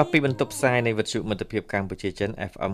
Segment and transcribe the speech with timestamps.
[0.00, 2.72] បាទពីបន្ទប់ផ្សាយនៃវិទ្យុមិត្តភាពកម្ពុជាចិន FM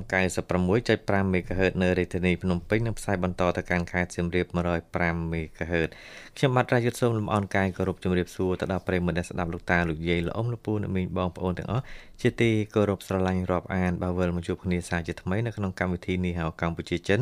[0.62, 4.46] 96.5 MHz នៅរាជធានីភ្នំពេញនិងផ្សាយបន្តទៅកាន់ខេត្តសៀមរាប
[4.90, 5.90] 105 MHz
[6.38, 11.84] ខ្ញុំបាទរាយុទ្ធសូមលំអរកាយគោរពជំរាបសួរទៅដល់ប្រិយមិត្តអ្នកស្ដាប់លោកតាលោកយាយលោកអ៊ំលោកពូអ្នកមីងបងប្អូនទាំងអស់
[12.22, 17.20] ជាទីគោរពស្រឡាញ់រាប់អានបាទវិលមកជួបគ្នាសាជាថ្មីនៅក្នុងកម្មវិធីនេះហៅកម្ពុជាចិន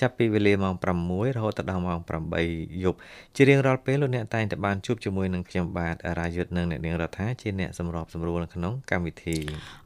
[0.00, 1.98] ចាប់ពីវេលាម៉ោង6រហូតដល់ម៉ោង
[2.40, 2.98] 8យប់
[3.36, 9.36] ជារៀងរាល់ពេលលោកអ្នកតែងតែបានជួបជាមួយនឹងខ្ញុំបាទរាយុទ្ធនិងអ្នកនាងរដ្ឋាជាអ្នកសម្របសម្រួលនៅក្នុងកម្មវិធី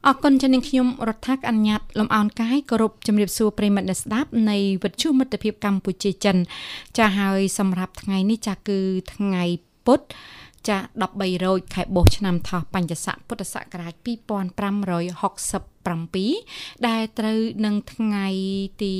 [0.07, 6.37] អរគុណចានាងខ្ញុំរដ្ឋាអញ្ញាតលំអោនកាយគោរពជំរាបសួរប្រិយមិត្តអ្នកស្ដាប់នៃវិទ្យុមិត្តភាពកម្ពុជាចិន
[6.97, 8.79] ចាហើយសម្រាប់ថ្ងៃនេះចាគឺ
[9.13, 9.43] ថ្ងៃ
[9.85, 10.05] ពុទ្ធ
[10.69, 10.77] ចា
[11.11, 18.27] 13រោចខែបុស្សឆ្នាំថោះបញ្ញស័កពុទ្ធសករាជ2567ដែលត្រូវនឹងថ្ងៃ
[18.83, 18.93] ទី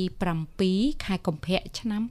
[0.48, 2.02] 7ខែកុម្ភៈឆ្នាំ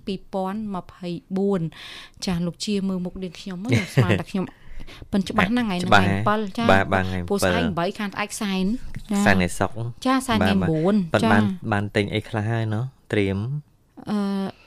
[1.07, 4.45] 2024ចាលោកជាមើលមុខនាងខ្ញុំមកស្មានតែខ្ញុំ
[5.11, 5.99] ប៉ិនច្បាស់ហ្នឹងថ្ងៃថ្ងៃ
[6.35, 8.65] 7ចាបាទបាទថ្ងៃ7ពូស្អែក8ខានស្អែកសែន
[9.25, 9.71] សែនថ្ងៃសុក
[10.05, 10.53] ចាសែនថ្ងៃ
[10.87, 13.37] 9ចាបានបានទិញអីខ្លះហើយណោះត្រៀម
[14.09, 14.17] អឺ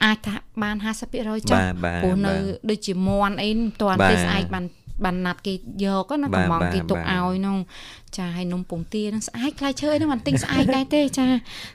[0.05, 1.56] អាចថាបាន50%ចា
[2.02, 2.34] ព្រោះនៅ
[2.70, 4.64] ដូចជាមន់អីមិនទាន់ទេស្អែកបាន
[5.05, 7.56] បានណាត់គេយកណាកំងគេទុកឲ្យនោះ
[8.16, 11.27] ចាហើយនំពងទានឹងស្អែកខ្លាយឈើហ្នឹងមិនទិញស្អែកដែរទេចា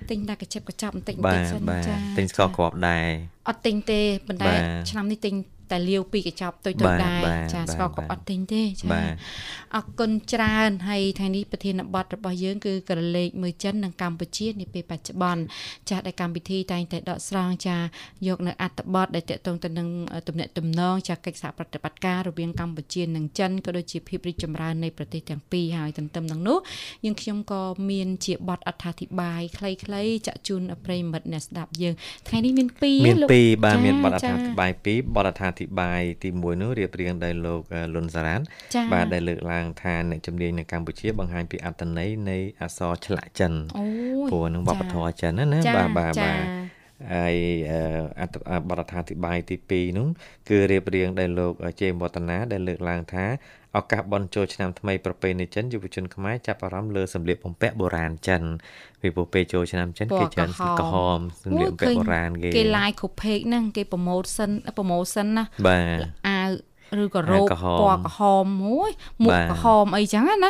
[0.10, 3.08] ទិញតែកញ្ចប់កញ្ចប់បន្តិចបន្តិចសិនចាទិញស្ករគ្រាប់ដែរ
[3.48, 4.54] អត់ទិញទេប៉ុន្តែ
[4.90, 5.34] ឆ្នាំនេះទិញ
[5.72, 7.22] តែលាវពីកញ្ចប់ទុយទុយដែរ
[7.54, 8.88] ចាស្គាល់ក៏អត់ទិញទេចា
[9.76, 15.42] អរគុណច្រើនហើយថ្ងៃនេះប្រធានបទរបស់យើងគឺក្រឡេកមើលចិននិងកម្ពុជានាពេលបច្ចុប្បន្ន
[15.90, 17.78] ចាដែលកម្មវិធីតែងតែដកស្រង់ចា
[18.28, 19.88] យកនៅអត្ថបទដែលតកតងទៅនឹង
[20.28, 26.58] ទំនាក់ទំនងចាកិច្ចសហប្រតិបត្តិការរវាងកម្ពុជានិងចិនក៏ដូចជាភាពរីកចម្រើននៃប្រទេសទាំងពីរហើយទន្ទឹមនឹងនោះ
[27.06, 31.94] យើងខ្ញុំក៏មានជាបទអត្ថាធិប្បាយខ្លីៗចាក់ជូនប្រិយមិត្តអ្នកស្ដាប់យើង
[32.28, 37.62] ថ្ងៃនេះមាន2មាន2បាទមានបទអត្ថាធិប្បាយ2បទអត្ថាធិប្បាយទី1នោះរៀបរៀងដោយលោក
[37.96, 38.42] លុនសារ៉ាន
[38.94, 43.54] បាទដែលលើកឡើងថាអ្នកជំនាញនៅកម្ពុជាបង្ហាញពីអត្តន័យនៃអក្សរឆ្លាក់ចិន
[44.30, 46.67] ព្រោះនឹងវប្បធម៌ចិនណាបាទបាទបាទ
[47.14, 47.36] ហើយ
[48.70, 50.08] បរដ្ឋាធិបាយទី2នោះ
[50.50, 53.26] គឺរៀបរៀងដោយលោកជេមវឌ្ឍនាដែលលើកឡើងថា
[53.78, 58.44] ឱកាសបន់ចូលឆ្នាំថ្មីប្រពៃណីចិនយុវជនខ្មែរចាប់អារម្មណ៍លើសម្លៀកបំពាក់បុរាណចិន
[59.02, 66.50] ពីព្រោះពេលចូលឆ្នាំចិនគេច្រើនក្រហមសម្លៀកបំពាក់បុរាណគេគេ live គ្រប់ page ហ្នឹងគេ promotion promotion ណាបាទអាវ
[67.04, 68.92] ឬក៏រោគពណ៌ក្រហមមួយ
[69.24, 70.50] មុខក្រហមអីចឹងណា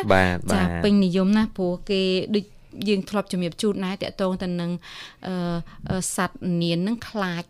[0.52, 2.02] ចាពេញនិយមណាព្រោះគេ
[2.34, 2.44] ដូច
[2.88, 4.70] យើងធ្លាប់ជំរាបជូនដែរតកតងទៅនឹង
[5.26, 7.44] អឺសัตว์នៀននឹងខ្លាច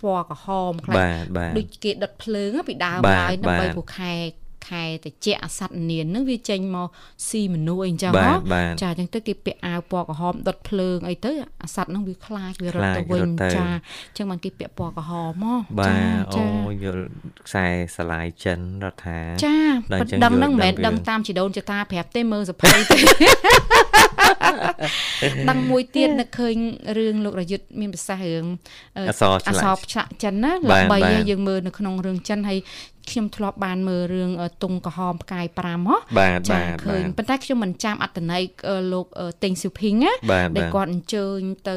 [0.00, 1.24] ពណ៌ក្រហមខ្លាច
[1.56, 4.14] ដូចគេដុតភ្លើងពីដើមឡើយដើម្បីព្រោះខែ
[4.70, 6.88] ខែតិចអាសត្វនានហ្នឹងវាចេញមក
[7.28, 8.30] ស៊ីមនុស្សអីចឹងហ៎
[8.82, 15.12] ចាអញ្ចឹងទៅគេពាក់អាវពណ៌ក្រហមដុតភ្លើងអីទៅអាសត្វហ្នឹងវាខ្លាចវារត់ទៅវិញចាអញ្ចឹងបានគេពាក់ពណ៌ក្រហ
[15.42, 16.44] មហ៎បាទអូ
[16.82, 17.04] យល់
[17.46, 19.56] ខ្សែស្លាយចិនរដ្ឋាចា
[20.24, 22.98] ដឹងហ្នឹងមិនមែនដឹងតាមជីដូនចតាប្រាប់ទេមើលសភ័យទេ
[25.50, 26.56] ដឹងមួយទៀតនឹកឃើញ
[26.98, 28.44] រឿងលោករយុទ្ធមានប្រសាសន៍រឿង
[29.10, 29.34] អសរ
[29.92, 30.98] ឆ្លាក់ចិនណាល្បី
[31.30, 32.60] យើងមើលនៅក្នុងរឿងចិនហើយ
[33.10, 34.30] ខ្ញុំធ្លាប់បានមើលរឿង
[34.62, 38.42] តុងក្រហមផ្កាយ5ហ៎ចាឃើញប៉ុន្តែខ្ញុំមិនចាំអត្តន័យ
[38.92, 39.06] លោក
[39.44, 40.12] តេងស៊ូភីងណា
[40.56, 41.76] ដែលគាត់អញ្ជើញទៅ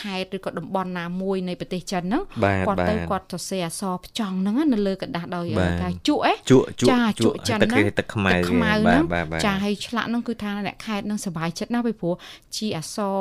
[0.00, 2.22] ខេត្តឬក៏តំបន់ណាមួយនៃប្រទេសចិនហ្នឹង
[2.68, 5.46] គាត់ទៅគាត់សរសេរអក្សរផ្ចង់ហ្នឹងនៅលើกระดาษដោយ
[5.82, 9.02] ការជក់អេជក់ចាជក់ចិនហ្នឹងទឹកខ្មៅទឹកខ្មៅហ្នឹង
[9.44, 12.14] ចាហើយឆ្លាក់ហ្នឹងគឺថាអ្នកខេត្តហ្នឹងសប្បាយចិត្តណាស់ពីព្រោះ
[12.56, 13.16] ជាអក្សរ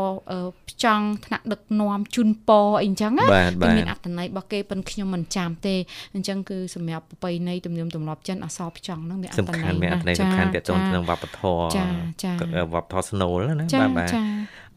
[0.69, 2.49] ផ្ចង់ថ្នាក់ដឹកនាំជូនព
[2.81, 3.25] អីអញ្ចឹងណា
[3.77, 5.75] មានអត្តន័យរបស់គេប៉ុនខ្ញុំមិនចាំទេ
[6.15, 11.85] អញ្ចឹងគឺសម្រាប់ប្រពៃណីទំនៀមទម្លាប់ចិនអក្សរផ្ចង់ហ្នឹងមានអត្តន័យណាស់ចាមានអត្តន័យសំខាន់ទាក់ទងនឹងវប្បធម៌ចា
[12.23, 12.31] ចា
[12.73, 14.11] វប្បធម៌ស្នូលណាបាទបាទ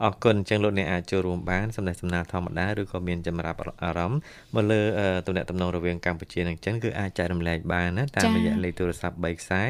[0.04, 4.20] អរគុណអញ្ចឹងលោកអ្នកអាចចូលរួមបានសំណេះសំណាលធម្មតាឬក៏មានចម្រាប់អារម្មណ៍
[4.56, 4.82] មកលើ
[5.28, 9.62] ទំនាក់ទំនងរវាងកម្ពុជានិងចិនគឺអាចចែករំលែកបានណាតាមរយៈលេខទូរស័ព្ទ3ខ្សែ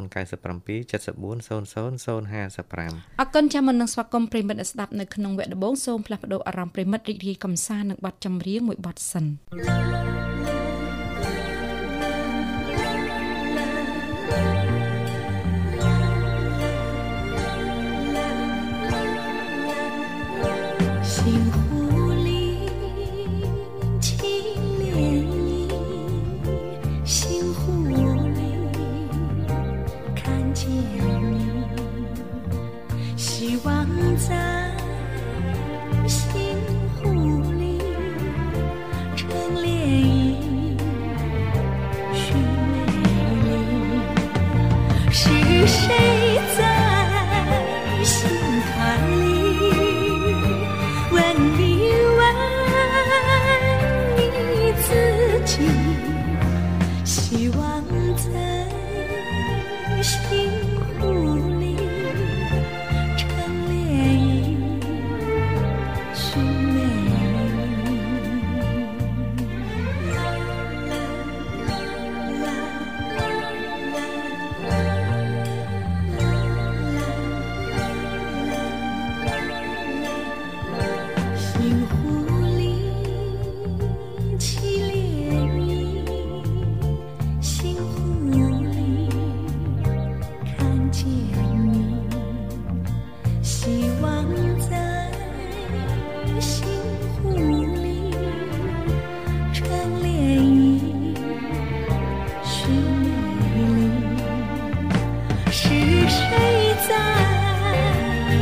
[0.91, 1.61] 74 00
[2.01, 9.25] 055អរគុណចាំមុននឹងស្វាគមន៍ប្រិមិត្តស្ដាប់នៅក្នុងវគ្គដំបូងសូមផ្លាស់ប្ដូរអារម្មណ៍ប្រិមិត្តរីករាយកំសាន្តនឹងបទចម្រៀងមួយបទសិន
[33.41, 34.60] 希望在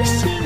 [0.05, 0.38] face.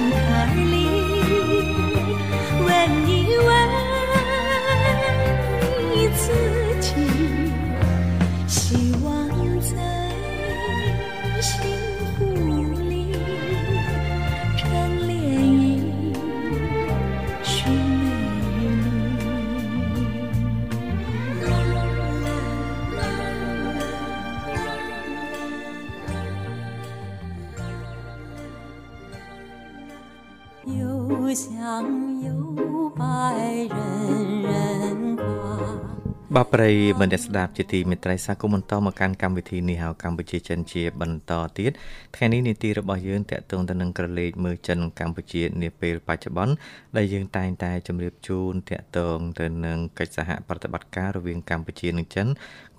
[36.44, 41.72] បាទប្រិយមិត្តអ្នកស្ដាប់ជាទីមេត្រីសាគមបន្តមកកាន់កម្មវិធីនេះហៅកម្ពុជាចិនជាបន្តទៀត
[42.16, 46.54] ថ្ងៃនេះនីតិរបស់យើងតាក់ទងទៅនឹងក្រឡេកមើលចិនកម្ពុជានាពេលបច្ចុប្បន្ន
[46.98, 52.28] ដែលយើងតែងតែជម្រាបជូនតាក់ទងទៅនឹងកិច្ចសហប្រតិបត្តិការរវាងកម្ពុជានិងចិន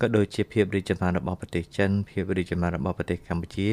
[0.01, 3.67] ក៏ដូចជាភាពរីកចម្រើនរបស់ប្រទេសចិនភាពរីកចម្រើនរបស់ប្រទេសកម្ពុជា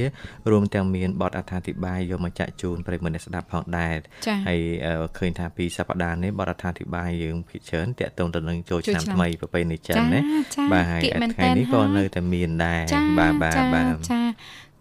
[0.51, 3.97] រួមទាំងមានបទអត្ថាធិប្បាយយកមកចាក់ជូនប្រិយមិត្តអ្នកស្ដាប់ផងដែរ
[4.27, 10.21] ចា៎ហើយអឺឃើញថាពីសប្តាហ៍នេះបទអត្ថាធិប្បាយយើងភាគច្រើនតាក់ទងទៅនឹងចូលចូលឆ្នាំឆ្នាំថ្មីប្រពៃណីចិនណា
[10.55, 14.21] ចា៎បាទហើយគៀកមែនថ្ងៃនេះតើក៏ហើយនៅតែមានដែរចាបាទបាទចាបាទចា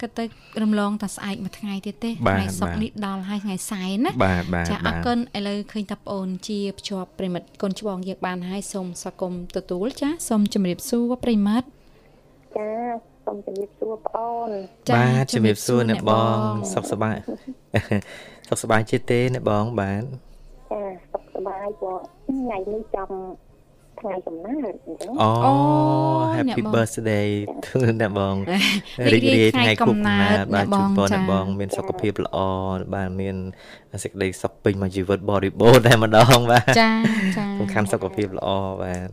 [0.01, 0.23] ក៏ទៅ
[0.61, 11.67] រំលងតែស្អែកមួយថ្ងៃទៀតទេបាទថ្ងៃសុកបាទនេះដល់ហើយថ្ងៃសៅរ៍ណាបាទបាទចាអបារទគុណឥឡូវឃើញតាប្អូនជាភ្ជាប់ប្រិមិត្តកូនច្បងយើងបានហើយសូមស្វាគមន៍ទទួលចាសូមជម្រាបសួរប្រិមិត្ត
[12.57, 12.69] ចា
[13.25, 14.51] សូមជម្រាបសួរបងអូន
[14.95, 16.11] បាទជំរាបសួរអ្នកប
[16.47, 17.17] ងសុខសប្បាយ
[18.49, 20.03] សុខសប្បាយជាទេអ្នកបងបាទ
[20.71, 20.81] ចា
[21.11, 23.09] សុខសប្បាយព្រោះថ្ងៃនេះចំ
[24.01, 25.53] ថ្ងៃកំណើតអញ្ចឹងអូអូ
[26.35, 27.29] Happy អ្នកបង birthday
[27.65, 28.35] ទៅអ្នកបង
[29.13, 32.37] រីរីកករាយរាយថ្ងៃខួបកំណើតថ្ងៃបាទកំណើតជូនពរអ្នកអ្នកបងបង មានសុខភាពល្អ
[32.93, 33.35] បាទមាន
[34.03, 36.91] សេចក្តីសុខពេញមួយជីវិតបរិបូរណ៍តែម្ដងបាទចា
[37.37, 38.49] ចាសំខាន់សុខភាពល្អ
[38.83, 39.09] បាទ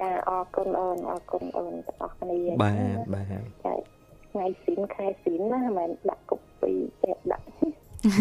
[0.00, 3.26] ចាអរគុណអូនអរគុណអូនទាំងអស់គ្នាបាទបាទ
[3.64, 3.74] ចា
[4.32, 6.72] ថ្ងៃស៊ីនខែស៊ីនណាមិនដាក់កុកពី
[7.02, 7.46] ចេះដាក់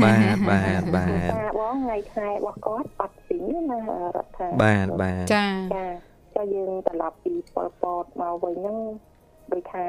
[0.03, 3.79] បាទបាទបាទតាបងថ្ងៃខែរបស់គាត់អត់ស៊ីនទេណា
[4.15, 5.45] រដ្ឋាបាទបាទចា
[5.75, 5.85] ចា
[6.35, 8.77] ចុះយើងត្រឡប់ពីប៉ុលពតមកវិញហ្នឹង
[9.51, 9.85] ដូចថា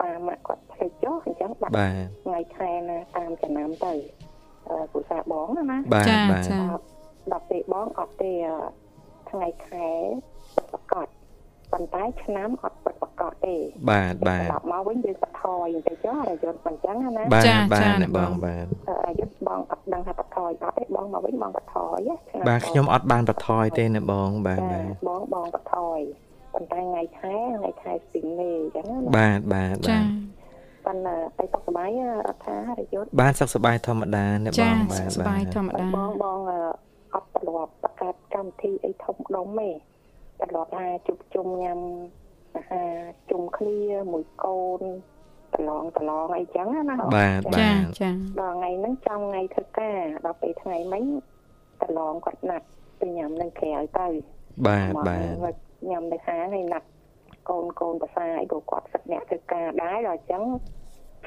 [0.00, 1.92] ប៉ាម៉ាក់គាត់ភ្លេចចុះអញ្ចឹងដាក់បាទ
[2.24, 3.92] ថ្ងៃខែណាតាមចំណាំទៅ
[4.68, 6.58] អឺគ្រូសាបងណាណាបាទចាបាទចា
[7.32, 8.56] ដល់ពេលបងអត់ទេអឺ
[9.30, 9.86] ថ្ងៃខែ
[10.56, 11.08] ពិតប្រកប
[11.72, 13.56] ប៉ុន្តែឆ្នាំអត់ពិតប្រកបទេ
[13.90, 18.66] បាទបាទត្រឡប់មកវិញយើងបថយទៅចុះរយន្តមិនចឹងណាណាបាទចាបាទចាអ្នកបងបាទ
[20.02, 25.98] ដឹងថាបថយអត់ទេបងមកវិញបងបថយណាឆ្នាំបាទខ្ញុំអត់បានបន្ថយទេអ្នកបងបាទចាបាទបងបងបថយ
[26.54, 30.04] ប៉ុន្តែថ្ងៃខែថ្ងៃខែស៊ីមេអញ្ចឹងណាបាទបាទបាចាទ
[30.86, 36.60] ប៉ុន្តែឲ្យសុខសប្បាយណារដ្ឋារយន្តបាទសុខសប្បាយធម្មតាអ្នកបចាងសុបាខទសប្បាយធបាទម្មតាបងបងអឺ
[37.14, 39.70] អត់ទ្រលាប់បង្កើតកម្មវិធីអីធំដុំទេ
[40.40, 41.78] ទ្រលាប់ថាជួបជុំញ៉ាំ
[42.56, 42.92] អាហារ
[43.30, 43.78] ជុំគ្នា
[44.12, 44.82] មួយកូន
[45.54, 51.04] ប្រឡងប្រឡងអីចឹងណាណាបាទបាចាទចាដល់ថ្ងៃហ្នឹងចំថ្ងៃធ្វើការដល់ពេលថ្ងៃមិញ
[51.82, 52.66] ប្រឡងគាត់ណាត់
[53.00, 54.08] ទៅញ៉ាំនឹងក្រៅទៅ
[54.66, 55.56] បាទបាទមក
[55.90, 56.88] ញ៉ាំនៅហាងហើយណាត់
[57.48, 60.42] កូនកូនប្រសាអីក៏គាត់សឹកអ្នកធ្វើការដែរដល់អញ្ចឹង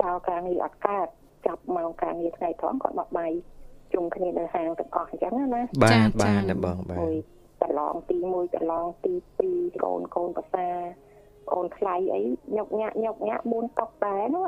[0.02, 1.08] ចោលការងារអត់កើត
[1.48, 3.32] ចាប់ម៉ោងការងារថ្ងៃត្រង់គាត់មកបាយ
[3.94, 7.16] ជុំគ្នានៅហាងទាំងអស់អញ្ចឹងណាបាទបាទអ្នកបងបាទមួយ
[7.62, 9.14] ប្រឡងទី1ប្រឡងទី
[9.48, 10.68] 2កូនកូនប្រសា
[11.52, 12.22] កូនខ្លៃអី
[12.56, 14.42] ញុកញាក់ញុកញាក់4តុកដែរណា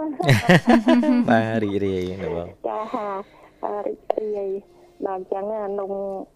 [1.29, 3.07] បាទរីករាយអ្នកបងចាហា
[3.63, 4.49] អឺរីករាយ
[5.05, 5.91] ដល់អញ្ចឹងអានំ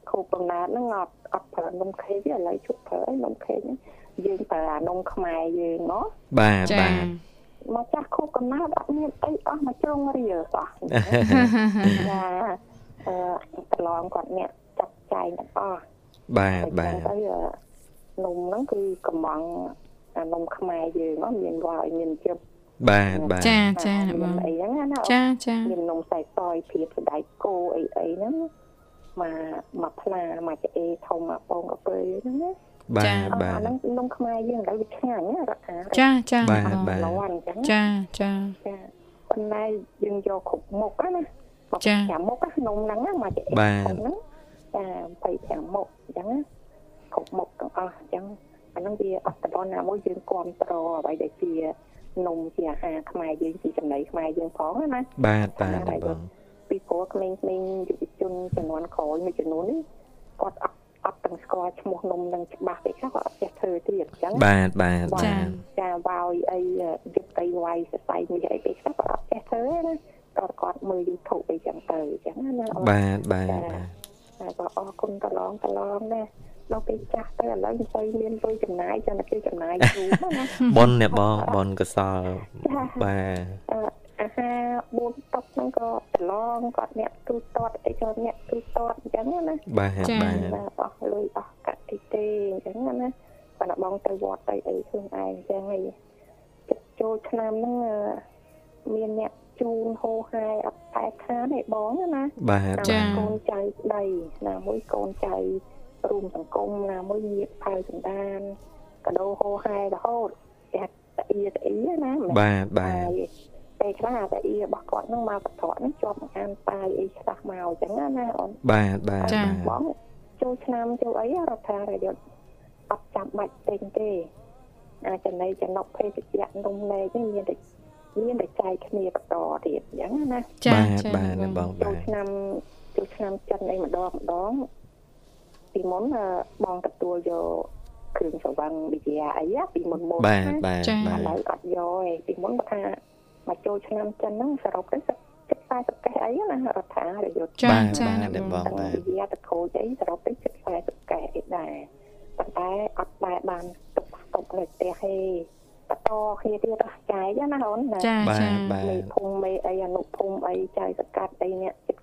[0.09, 3.77] ខូបកំណើតហ្នឹងអត់អត់ប្រើនំខេកទេឥឡូវជប់ប្រើអីនំខេកហ្នឹង
[4.25, 6.05] យើងប្រើអានំខ្មែរយើងណោះ
[6.39, 7.31] បាទចាបាទច
[7.75, 10.67] មកចាស់ខូបកំណើតអត់មានអីអស់មកជ្រុងរៀលសោះ
[12.09, 12.23] ចា
[13.07, 14.49] អឺប្រឡងគាត់អ្នក
[14.79, 15.81] ចាត់ចែងទាំងអស់
[16.37, 17.17] បាទបាទទៅ
[18.25, 19.41] នំហ្នឹងគឺកំង
[20.21, 22.37] អានំខ្មែរយើងហ្នឹងមានវ៉ាឲ្យមានជឹប
[22.89, 28.33] បាទបាទចាចាបងអីហ្នឹងណាចាចាមាននំសៃតយព្រាបស្ដៃគោអីអីហ្នឹង
[29.21, 32.51] មកមកផ្លាមកឆ្អេធំមកបងកពើហ្នឹងណា
[32.95, 37.83] បាទបាអាទហ្នឹងនំខ្មែរយើងឥឡូវវាឆ្ងាញ់ណារដ្ឋាចាចាបាទបងបាទឡអញ្ចឹងចា
[38.19, 38.31] ចា
[38.65, 38.75] ចា
[39.29, 39.63] ប៉ុន្តែ
[40.03, 41.21] យើងយកគ្រប់មុខណា
[41.71, 44.15] មកចា5មុខណានំហ្នឹងណាមកឆ្អេបាទហ្នឹង
[44.75, 44.85] ចា
[45.29, 46.39] 25មុខអញ្ចឹងណា
[47.13, 48.23] គ្រប់មុខទាំងអស់អញ្ចឹង
[48.75, 51.53] អាហ្នឹងវាអត្តពលណាមួយយើងគ្រប់ត្រអ្វីដែលជា
[52.27, 56.19] នំជាអាហារខ្មែរយើងជាចំណីខ្មែរយើងផងណាបាទបាទបង
[56.69, 57.37] ពីព្រោះក្មេងៗ
[57.89, 59.79] យុវជនចំនួនក្រោយមួយចំនួននេះ
[60.41, 65.47] គាត់អត់អត់ទាំងស្គាល់ឈ្មោះនំនឹងច្បាស់ទេខ្លះគាត់អត់ចេះធ្វើទៀតអញ្ចឹងបាទបាទចាបាទ
[65.79, 66.59] ចាវ៉ោយអី
[67.15, 69.95] យុបអីវាយសរសៃមួយអីពេលខ្លះគាត់អត់ចេះធ្វើទេណា
[70.37, 74.01] គាត់គាត់មើល YouTube អីចឹងទៅអញ្ចឹងណាអូនបាទបាទបាទ
[74.39, 76.23] តែក៏អរគុណប្រឡងប្រឡងណា
[76.71, 80.43] ដល់ពេលចាស់ទៅឥឡូវមិនសូវមានលុយចំណាយចឹងតែគេចំណាយយូរណា
[80.77, 82.21] ប៉ុនអ្នកបងប៉ុនកសល
[82.65, 83.39] ចាបាទ
[83.71, 83.79] អឺ
[84.21, 84.59] អាហារ
[84.97, 90.31] បួនតុកហ្នឹងក៏ប្រឡងគាត់អ្នកទូទាត់អីក៏អ្នកទូទាត់អញ្ចឹងណាបាទបា
[90.79, 90.80] ទ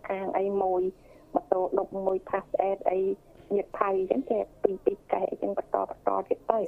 [0.09, 0.83] កចិត្តខាងអីមួយ
[1.35, 3.01] ម៉ូតូដប់មួយផាសអេតអី
[3.55, 6.61] ញាតថៃអញ្ចឹងចេះពីពីកែអញ្ចឹងបន្តបន្តទៀតទៅ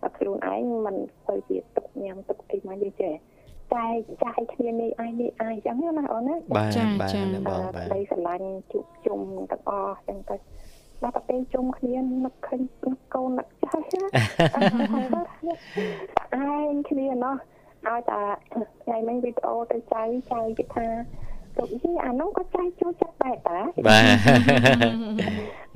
[0.00, 0.96] តែខ្លួនឯងមិន
[1.28, 3.14] ទៅជាទុកញ៉ាំទុកអីមកយើងចេះ
[3.74, 3.86] តែ
[4.24, 10.36] ចាយគ្នានេះឯងនេះឯងអញ្ចឹងណាអូនណាបាទចាបាទចាអ្នកបងបាទដីស្រឡាញ់ជួបជុំទាំងអស់អញ្ចឹងទៅ
[11.02, 12.60] ដល់តែពេលជុំគ្នានឹកឃើញ
[12.90, 13.80] នឹកកូននឹកចាស់ឯ
[16.72, 17.36] ងគ្នាណោះ
[17.86, 18.20] ឲ្យតែ
[18.82, 20.86] ថ្ងៃមិញវីដេអូទៅចៅចៅគេថា
[21.56, 24.04] ទុកយីអានោះក៏ចៅចូលចិត្តដែរតាបាទ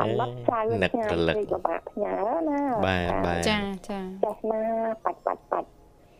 [0.00, 2.14] អត់បាត់ចៅនឹកផ្ញើរលឹកពេកពិបាកផ្ញើ
[2.48, 3.58] ណាបាទបាទចា
[3.90, 4.62] ចាចេះណា
[5.04, 5.68] បាច់បាច់បាច់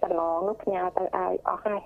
[0.02, 1.80] ប្រឡងនោះផ្ញើទៅឲ្យអស់ហើយ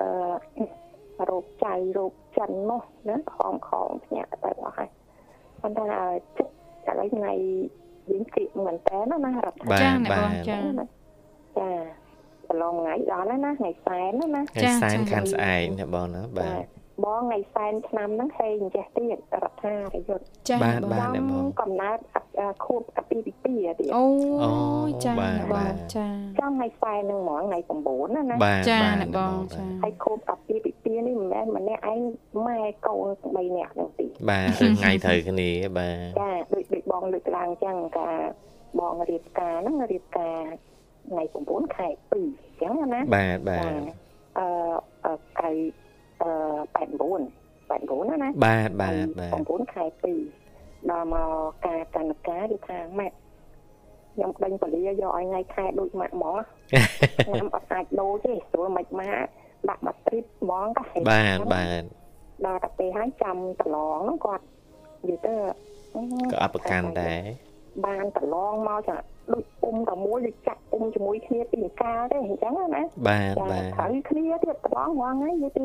[0.00, 4.88] អឺរោគចៅរោគចិននោះណាខំខំផ្ញើទៅអស់ហើយ
[5.60, 5.84] ប៉ុន្តែ
[6.38, 7.32] ចិត្តឥឡូវថ្ងៃ
[8.10, 10.58] យើងគិតមែនតើណារដ្ឋាបាទចាអ្នកបាបងទចា
[11.58, 11.70] ចា
[12.48, 16.64] ប្រឡងថ្ងៃដល់ហើយណាថ្ងៃសែនណាណាថ្ងៃសែនខាន់ស្អែកអ្នកបងណាបាទ
[17.02, 21.98] បងថ្ងៃសែនឆ្នាំហ្នឹងហេអញ្ចេះទៀតរដ្ឋាភិបាលចាបាទបងបាទអ្នកបងកំណើត
[22.64, 24.04] ខួបអាពីពីពីទៀតអូ
[24.44, 24.50] អូ
[25.04, 26.06] ចាបាទអ្នកបបាងទចា
[26.38, 32.00] ចាំថ្ងៃសែនហ្នឹងហ្មងថ្ងៃ9ណាណាបាទចាបាទអ្នកបងចាហើយខូបអាពីពីពីនេះមិនមែនម្នាក់ឯង
[32.46, 38.18] ម៉ែកូន3នាក់ហ្នឹងទេបាទឬថ្ងៃត្រូវគ្នាបាទចាដូចដូចបងលើកឡើងចឹងការ
[38.80, 40.38] បងរៀបការហ្នឹងរៀបការ
[41.08, 43.60] ថ្ងៃ9ខែ2អញ្ចឹងណាបាទបាទ
[44.38, 44.46] អឺ
[45.04, 45.83] អឺកៅអឺ
[46.64, 49.84] 89 89ណាណាបាទបាទបាទ9ខែ
[50.34, 51.30] 2ដល់មក
[51.66, 53.16] ការកណ្ដការគឺថាម៉ាក់
[54.14, 56.36] ខ្ញុំដេញពលាយកឲ្យថ្ងៃខែដូចម៉ាក់ហ្មង
[57.26, 59.28] ខ្ញុំអត់អាចដូរទេស្រួលមិនម៉ាក់
[59.68, 61.82] ដាក់មកទ្រីបហ្មងក៏ហេតុបាទបាទ
[62.46, 64.44] ដល់តែពេលហើយចាំប្រឡងហ្នឹងគាត់
[65.08, 65.34] និយាយទៅ
[66.32, 67.20] ក៏អត់ប្រកាន់ដែរ
[67.86, 68.96] បានប្រឡងមកចា
[69.32, 75.64] ដូចអ៊ុំតែមួយដូចចាក់អ៊ុំជាមួយគ្នាពីអង្ការទេអញ្ចឹងណាបាទចាបាទត្រូវគ្នាទៀតប្រឡងហ្មងហើយនិយាយទៅ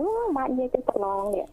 [0.00, 1.46] អឺបាច់និយាយទៅប្រឡងនេះ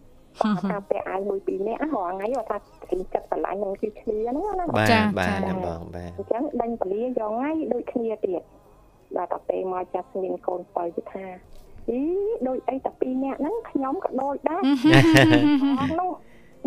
[0.70, 2.58] ថាពេលអាយមួយពីរនាក់ហ៎ថ្ងៃគាត់ថា
[2.89, 8.42] គេចិត្តស្រឡាញ់នឹងគឺគ្នាហ្នឹងណាបាទចាបាទចាអ្នកបងបាទអញ្ចឹងដេញពលាយកថ្ងៃដូចគ្នាទៀត
[9.18, 11.25] ដល់តែពេលមកចាត់មានកូនបើគឺថា
[11.89, 12.00] អី
[12.48, 14.62] ដូចអីតែពីរនាក់ហ្នឹងខ្ញុំក៏ដូចដែរ
[15.80, 16.12] អស់នោះ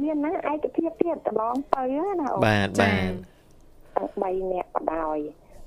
[0.02, 1.82] មានណាឯកភាពទៀតកន្លងទៅ
[2.20, 3.10] ណាអូបាទបាទទាំង
[4.46, 5.20] 3នាក់បដ ாய்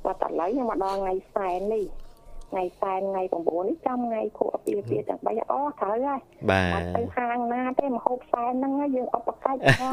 [0.03, 1.85] គាត់តែឥឡូវខ្ញុំមកដល់ថ្ងៃសែននេះ
[2.53, 9.91] ថ្ងៃសែនថ្ងៃ9នេះចាំថ្ងៃខួបអាពាហ៍ពិពាហ៍ទាំង3អូត្រូវហើយបាអត់ទៅទហាងណាទេមហូបសែនហ្នឹងយើងឧបកិច្ចផង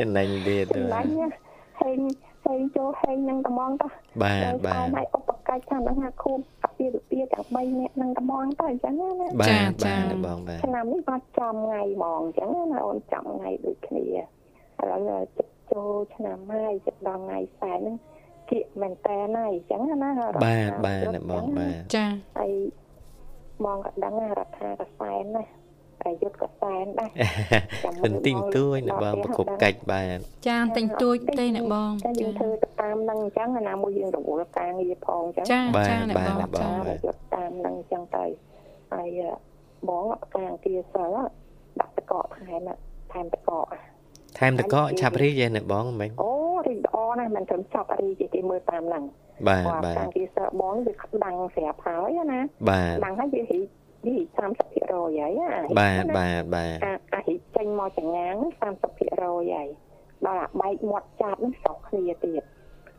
[0.00, 1.28] ចំណេញទៀតចម្លាញ់ណា
[1.80, 1.98] ហេង
[2.46, 3.90] ហេងចូលហេងនឹងត្មងតោះ
[4.22, 14.04] បាទហើយបាទឲ្យឧបកិច្ចថានឹងថាខូបអាពាហ៍ពិពាហ៍ទាំង3នាក់នឹងត្មងទៅអញ្ចឹងណាបាទបាទបងបាទឆ្នាំនេះគាត់ចំថ្ងៃហ្មងអញ្ចឹងណាអូនចំថ្ងៃដូចគ្នា
[14.80, 17.96] ឥឡូវចិត្តចូលឆ្នាំហើយចិត្តដល់ថ្ងៃសែនហ្នឹង
[18.50, 20.10] គៀកមែនតើហើយអញ្ចឹងណា
[20.44, 22.06] បាទបាទអ្នកបងបាទចា
[22.38, 22.52] ហើយ
[23.64, 25.44] បងក៏ដឹងថារដ្ឋាក៏សែនណា
[26.00, 27.10] ប្រយុទ្ធក៏សែនដែរ
[28.04, 30.18] គន្ទីងទួយអ្នកបងប្រគប់កាច់បាទ
[30.48, 38.24] ចាទិញទួចទេអ្នកបងតែយើងធ្វើទៅតាមនឹងអញ្ចឹងណាមួយយើងរវល់ការងារផងអញ្ចឹងចាបាទចាអ្នកបាទបងអ្នកបងចាប្រយុទ្ធតាមនឹងអញ្ចឹងទៅ
[38.92, 39.08] ហើយ
[39.88, 41.16] បងការអង្គាសិល
[41.80, 42.68] ដាក់តកកថែម
[43.12, 43.66] ថែមតកក
[44.38, 49.04] ថែមតកកឆាប់រីយឯអ្នកបងមិនអូ រីល្អណាស់មិនត្រឹមចាប់រីជាគេមើលតាមហ្នឹង
[49.48, 52.40] បាទបាទការគេសើបងវាក្តាំងស្រាប់ហើយណា
[52.70, 53.60] បាទដាំងហើយវារី
[54.06, 55.48] វា30%ហើយណា
[55.80, 59.66] បាទបាទបាទអាអារីចេញមកចងាង30%ហើយ
[60.26, 62.42] ដល់អាបែកមាត់ចាប់ហ្នឹងស្រុកគ្នាទៀត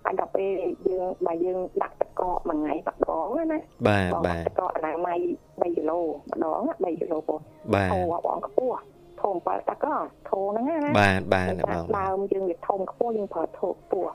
[0.04, 0.52] ហើយដល់ពេល
[0.88, 5.18] យើងបើយើងដាក់តកកមួយថ្ងៃម្ដងណាបាទបងបាទតកកអនាម័យ
[5.48, 7.40] 3គីឡូម្ដង3គីឡូបង
[7.74, 8.80] បាទធំបងខ្ពស់
[9.24, 9.88] ធំបើតកក
[10.30, 14.08] ធំហ្នឹងណាបាទបាទអ្នកបងដើមយើងវាធំខ្ពស់យើងប្រើធូបពោះ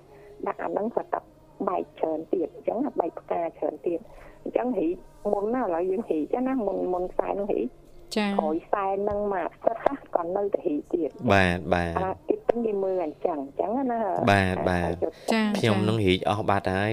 [0.46, 1.20] ដាក់អាហ្នឹងក៏តា
[1.68, 3.98] បែកច្រើនទៀតអញ្ចឹងបែកផ្កាច្រើនទៀត
[4.42, 4.88] អញ្ចឹងរី
[5.32, 7.60] មុនណាឥឡូវយើងរីចឹងណាមុនមុនខ្សែនឹងរី
[8.16, 14.00] ចាក្រោយខ្សែនឹងមកសិតណាក៏នៅតែរីទៀតបាទបាទអាគេពេញគេមើលអញ្ចឹងអញ្ចឹងណា
[14.30, 14.92] បាទបាទ
[15.32, 16.92] ចាខ្ញុំនឹងរីកអស់បាត់ហើយ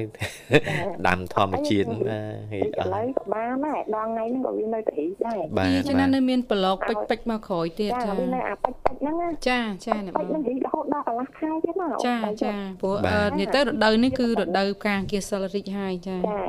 [1.07, 16.39] ដាំធម្មជាតិបាទរីរីកកអឥឡូស់វក៏បានដែរដល់ថ្ងៃហ្នឹងក៏វានៅតែរីដែរបាទចាបាណាទនៅមានប្លុកពេចពេចមកក្រោយទៀតចាចាវានៅអាប៉ិចប៉ិចហ្នឹងណាចាចាអ្នកបប៉ិចងហ្នឹងរីករហូតដល់កន្លះខែទៀតណាចាចាព្រោះអឺនេះទៅរដូវនេះគឺរដូវការអង្គាសិលរីកហើយចាចា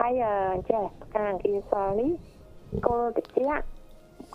[0.00, 0.12] ហើយ
[0.70, 2.10] ចេះផ្កាអង្គាសលនេះ
[2.86, 3.26] គល់តិច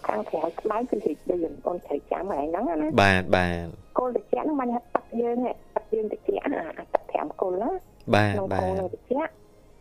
[0.07, 7.69] ខាងក្រៅក្តៅគឺរីកដូចអូនត្រូវចាំហើយហ្នឹងណាបាទបាទគល់តិចហ្នឹងមិនថាទឹកយើងទេទឹកយើងតិចអាអាទឹក5គល់ណា
[8.15, 9.01] បាទក្នុងបាគល់ទនឹងតិច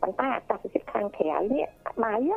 [0.03, 2.37] ប៉ុន្តែអាកាសធាតុខាងក្រៅនេះក្តៅណា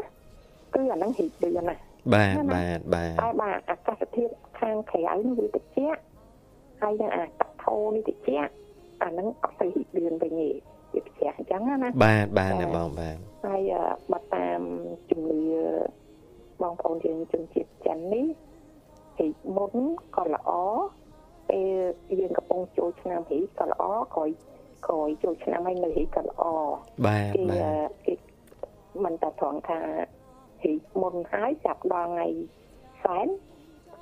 [0.75, 1.75] គឺអាហ្នឹងរីកដូចណា
[2.13, 5.63] បាទបាទបាទតែបាទអាកាសធាតុខាងក្រៅនេះវាតិច
[6.81, 8.29] ហើយនឹងអាទឹកធូរនេះតិច
[9.01, 10.49] អាហ្នឹងអត់ទៅរីកលឿនវិញទេ
[10.93, 14.59] វាតិចអញ្ចឹងណាបាទបាទអ្នកបងបាទហើយអឺបើតាម
[15.09, 15.41] ជំនឿ
[16.61, 18.27] បងប្អូនយើងជនជាតិចិននេះ
[19.17, 19.73] ពីមុន
[20.15, 20.51] ក៏ល្អ
[21.49, 23.83] ពេលយើងកំពុងចូលឆ្នាំហីក៏ល្អ
[24.15, 24.29] ក្រោយ
[24.87, 26.43] ក្រោយចូលឆ្នាំហើយនៅហីក៏ល្អ
[27.05, 28.13] បាទគេបាទអឺគេ
[29.03, 29.79] មិនតែត្រង់ថា
[30.63, 32.27] ហីមុនហើយចាប់ដល់ថ្ងៃ
[33.03, 33.27] សែន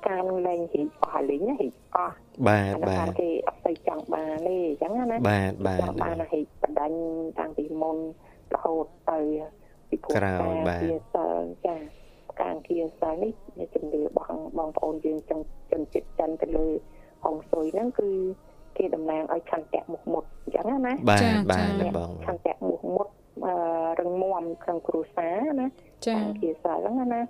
[0.06, 2.16] ការនឹងលែងហីអស់លេងហីអស់
[2.48, 6.98] បាទអានោះបាបានទគេអត់ទៅចង់បានទេអញ្ចឹងណាបាទបាទចង់បានឲ្យបដាញ់
[7.38, 7.96] តាំងពីមុន
[8.54, 9.18] រហូតទៅ
[9.88, 11.76] ពីព្រោះក្រោយការបាទគាសិលចា
[12.40, 16.66] ការអង្គាសិលនេះជាជំនឿបងបងប្អូនយើងចឹងជនជាតិចិនទៅលើ
[17.24, 18.08] ហុងស៊ុយហ្នឹងគឺ
[18.76, 23.08] គេតំណាងឲ្យឆន្ទៈមុខមុតអញ្ចឹងណាបាទចាបាទចាអ្នកបងឆន្ទៈមុខមុត
[23.46, 23.54] អឺ
[24.00, 25.66] រឹងមាំក្នុងគ្រួសារណា
[26.06, 27.20] ចាអង្គាសិលហ្នឹងណា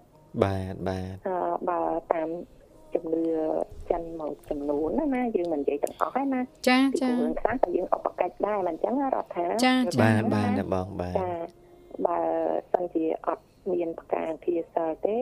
[0.44, 1.36] បាទបាទអឺ
[1.68, 1.80] បើ
[2.12, 2.28] តាម
[2.94, 3.24] ជំនឿ
[3.90, 11.30] ចិនមកចំនួនណាណាយើងមិននិយាយទាំងអស់ទេណាចាពីចាព្រោះរឿងខ្លះក៏យើងឧបកិច្ចដែរមិនអញ្ចឹងណារដ្ឋាចាចាបាទបាទអ្នកបងបាទចា
[12.06, 12.18] បើ
[12.72, 15.18] សិនជាអត់ មានផ្កាធាសិលទេ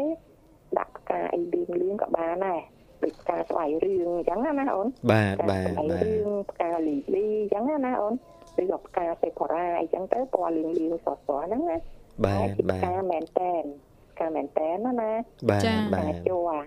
[0.79, 2.61] ដាក់ផ្កាអីលឿងលឿងក៏បានដែរ
[3.03, 8.15] ដូចផ្កាស្បៃរឿងអញ្ចឹងណាអូនបាទផ្កាបាទស្បៃបាទរឿងផ្កាលីលីអញ្ចឹងណាអូន
[8.63, 11.77] ឬក៏ផ្កាសេផូរ៉ាអីចឹងទៅពណ៌លឿងលឿងស្រស់ស្រស់ហ្នឹងណា
[12.25, 13.65] បាទជាបាផ្កាទមែនតែន
[14.13, 15.11] ផ្កាមែនតែនណាណា
[15.51, 16.61] បាទផ្កាបាទជ័រអា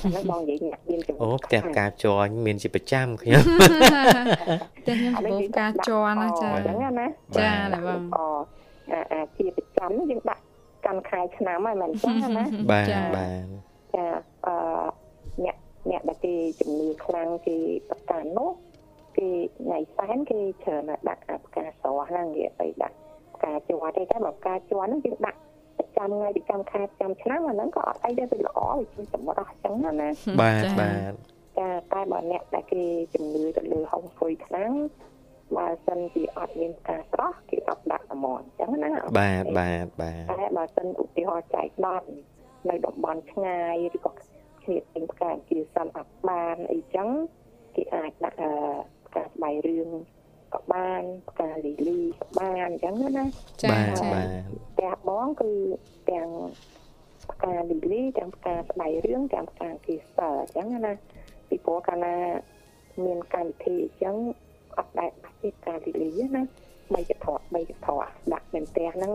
[0.00, 3.42] ហ្នឹងបងនិយាយញាក់មានចំអូផ្ទះផ្កាជ័រមានជាប្រចាំខ្ញុំ
[4.86, 7.06] តែខ្ញុំប្រមូលការជន់ណាចាអញ្ចឹងណា
[7.38, 8.18] ចាតែបងអ
[8.92, 10.37] អាអាជាប្រចាំហ្នឹងយើងដាក់
[10.88, 13.46] កាន់ខែឆ្នាំហើយមិនអញ្ចឹងណាបាទចាបាទ
[13.94, 14.06] ចា
[14.46, 14.54] អឺ
[15.44, 15.56] អ្នក
[15.90, 17.56] អ្នកដែលគេជំនឿខ្លាំងគេ
[17.90, 18.50] ប្រកាន់នោះ
[19.16, 22.96] គេថ្ងៃសែនគេច្រើនណាស់ដាក់អាផ្កាស្រស់ហ្នឹងគេទៅដាក់
[23.34, 25.38] ផ្កាជ័រទេតែបើផ្កាជ័រហ្នឹងយើងដាក់
[25.78, 30.08] ប្រចាំថ្ងៃប្រចាំខែប្រចាំឆ្នាំអាហ្នឹងក៏អត់អីដែរវាល្អវាជួយសម្រស់អញ្ចឹងណាណា
[30.40, 31.12] បាទចាបាទ
[31.58, 32.82] ចាតែបើអ្នកដែលគេ
[33.14, 34.72] ជំនឿទៅលើហុងស៊ុយខ្លាំង
[35.56, 42.04] បើសិនជាអត់មានផ្កាស្រស់គេអត់ដាក់ហ្មងអញ្ចឹងណាបាទបាទបាទតែបើសិនឧទាហរណ៍ចែកដន
[42.68, 44.12] នៅតំបន់ឆ្ងាយឬក៏
[44.62, 47.08] គ្នាទិញផ្កាជាសិលអត់បានអីចឹង
[47.76, 48.52] គេអាចដាក់អឺ
[49.06, 49.88] ផ្កាស្បៃរឿង
[50.54, 53.24] ក៏បានផ្កាលីលីក៏បានអញ្ចឹងណា
[53.62, 54.26] ចាបាទចាបាទ
[54.72, 55.52] ផ្ទះបងគឺ
[56.10, 56.28] ទាំង
[57.32, 60.92] ផ្កាលីលីទាំងផ្កាស្បៃរឿងទាំងផ្កាជាសិលអញ្ចឹងណា
[61.48, 62.16] ពីព្រោះកាលណា
[63.04, 64.16] មានកម្មវិធីអញ្ចឹង
[64.78, 66.42] អត់ដែលបាច់ទេផ្កាលីលីណា
[66.94, 68.00] បីចធរបីចធរ
[68.32, 69.12] ដាក់នៅផ្ទះហ្នឹង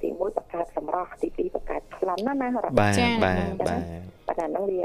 [0.00, 3.82] ទីទី1បង្កើតសម្រស់ទី2បង្កើតក្លិនណាណារ៉ាបាទបាទបាទ
[4.26, 4.82] ប៉ុន្តែហ្នឹងវា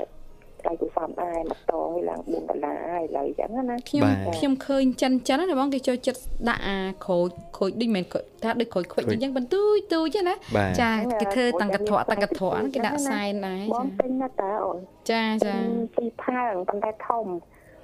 [0.68, 4.04] ដៃគូសំដែរមកតងវាឡើង4ដុល្លារហើយឥឡូវអញ្ចឹងណាខ្ញុំ
[4.38, 8.04] ខ្ញុំឃើញចិនចិនណាបងគេចូលចិត្តដាក់អាក្រូចក្រូចដូចមិន
[8.44, 10.34] ថាដូចក្រូចខ្វិចអញ្ចឹងបន្ទូចទូចណា
[10.82, 10.90] ចា
[11.22, 14.78] គេធ្វើតាំងកធៈតាំងកធៈគេដាក់សែនដែរបងពេញណាស់តើអូន
[15.12, 15.56] ចាចា
[15.98, 17.26] ពីផើងប៉ុន្តែធំ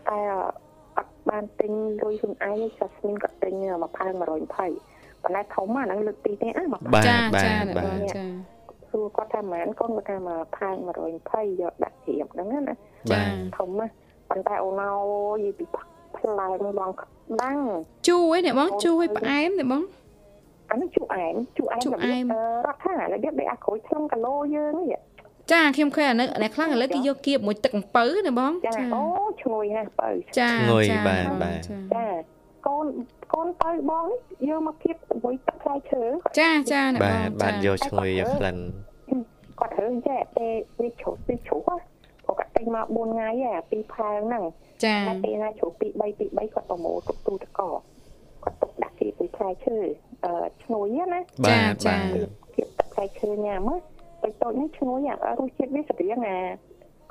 [0.09, 0.19] តែ
[0.97, 1.71] អត់បានទិញ
[2.03, 4.23] លុយខ្លួនឯងចាស្មីនក៏ទិញមកផើង120
[5.23, 8.23] ប៉ុន្តែធំអាហ្នឹងលើកទីទេអាមកបាទចាបាចាទបងបាទចា
[8.89, 10.75] សួរគាត់ថាម៉ានកូនគាត់ថាមកផើង
[11.17, 12.61] 120យកដាក់ជ្រាបហ្នឹងណា
[13.11, 13.87] បាទធំណា
[14.29, 15.65] ប៉ុន្តែអូនអើយពី
[16.17, 16.91] ផ្លែបង
[17.41, 17.59] ដាំង
[18.07, 19.83] ជូរឯនេះបងជូរឲ្យផ្អែមនេះបង
[20.71, 21.77] អានេះជូអែមជូអែ
[22.21, 22.25] ម
[22.65, 24.99] រត់ថារបៀបដែលអាក្រូចក្នុងគីឡូយើងនេះ
[25.51, 29.03] ចាខ្ញុំឃើញអានេះអ្នកខ្លះឥឡូវគេយកគៀបមួយទឹកអំពៅណាបងចាអូ
[29.41, 32.05] ឈ្ងុយណាស់បើចាងុយចាបាទបាទចា
[32.67, 32.85] កូន
[33.33, 34.05] កូនទៅបង
[34.49, 36.03] យកមកគៀបជាមួយទឹកផ្លែឈើ
[36.39, 38.57] ចាចាណាបាបងទបាទយកឈ្ងុយយកក្លិន
[39.59, 40.47] គាត់រឿងចេះតែ
[40.81, 44.43] វាជ្រុះវាជ្រុះព្រោះគាត់ទិញមក4ថ្ងៃហ៎ពីផើងហ្នឹង
[44.85, 47.61] ចាតែពេលណាជ្រុះពី3ពី3គាត់ប្រមូលទុកទូតក
[48.43, 49.77] គាត់ទុកដាក់គៀបពីផ្លែឈើ
[50.25, 52.03] អឺឈ្ងុយណាបាទបាទ
[52.55, 53.75] គៀបទឹកផ្លែឈើញ៉ាំមើ
[54.17, 56.37] លទៅតូចនេះឈ្ងុយអារសជាតិវាស្រៀងអា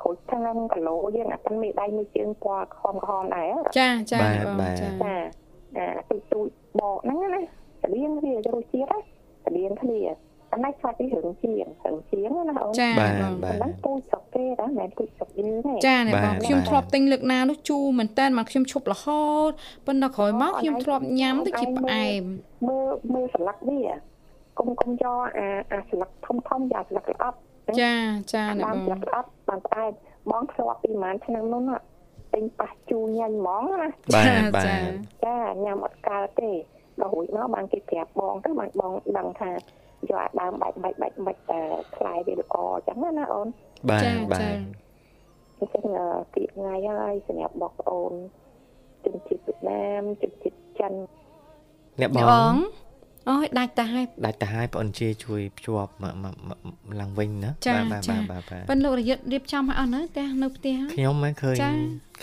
[0.02, 5.14] ក្រូចថ្នាំគីឡូយើងអាប៉ុនមេដៃមួយជើងពណ៌ខំខំដែរចាចាបាទបងបាទចាចា
[5.76, 6.46] អាទូចទូច
[6.78, 7.40] បកហ្នឹងណា
[7.82, 8.98] ស្រៀងវារសជាតិណា
[9.44, 10.00] ស្រៀងគ្នា
[10.50, 19.50] ប៉ុន្តែខ្លាចពីរឿងជាងរឿងជាងណាអូនចាបាទបងបាទប៉ុន្តែពូជស្រុកគេដែរមិនមែនពូជស្រុកយើងទេចាណាបាបងទខ្ញុំបាទធ្លាប់ទិញលើកណានោះជូរមែនតើមកខ្ញុំឈប់រហូត
[19.86, 22.22] ប៉ុន្តែក្រោយមកខ្ញុំធ្លាប់ញ៉ាំទៅជាផ្អែម
[22.68, 23.80] មើលមើលស្លឹកវា
[24.58, 27.34] កុំកុំយកអាអាស្លឹកធំធំយកស្លឹកល្អិត
[27.80, 27.94] ចា
[28.34, 29.84] ចាណាបានបងស្លឹកល្អិតបានតែ
[30.30, 31.76] បងធ្លាប់ពីប្រហែលឆ្នាំនោះណា
[32.34, 34.66] ទិញប៉ះជូរញ៉ាញ់ហ្មងណាបាទបាទ
[35.24, 36.50] ចាញ៉ាំអត់កើតទេ
[37.00, 39.50] ដល់រួចមកបានគេប្រាប់បងទៅបានបងដឹងថា
[40.10, 41.62] យកអាដើមបាច់បាច់បាច់បាច់តែ
[41.96, 43.48] ខ្លាយវាល្អអញ្ចឹងណាអូន
[43.88, 44.50] បាទចាបាទចា
[45.58, 45.84] អញ្ចឹង
[46.32, 48.12] ពីថ្ងៃហើយសម្រាប់បងប្អូន
[49.04, 50.92] ជនជាតិវៀតណាមជនជាតិចិន
[52.00, 52.54] អ្នកបបងង
[53.30, 56.58] អូយដាច់តាហើយដាច់ទៅហើយបងជេជួយភ្ជាប់មកមកមក
[57.00, 61.70] ឡើងវិញណាចាបាទចាបាទបាទបាទប៉ិនលោករយុទ្ធរៀបចំឲ្យអស់នៅផ្ទះនៅផ្ទះខ្ញុំមិនឃើញចា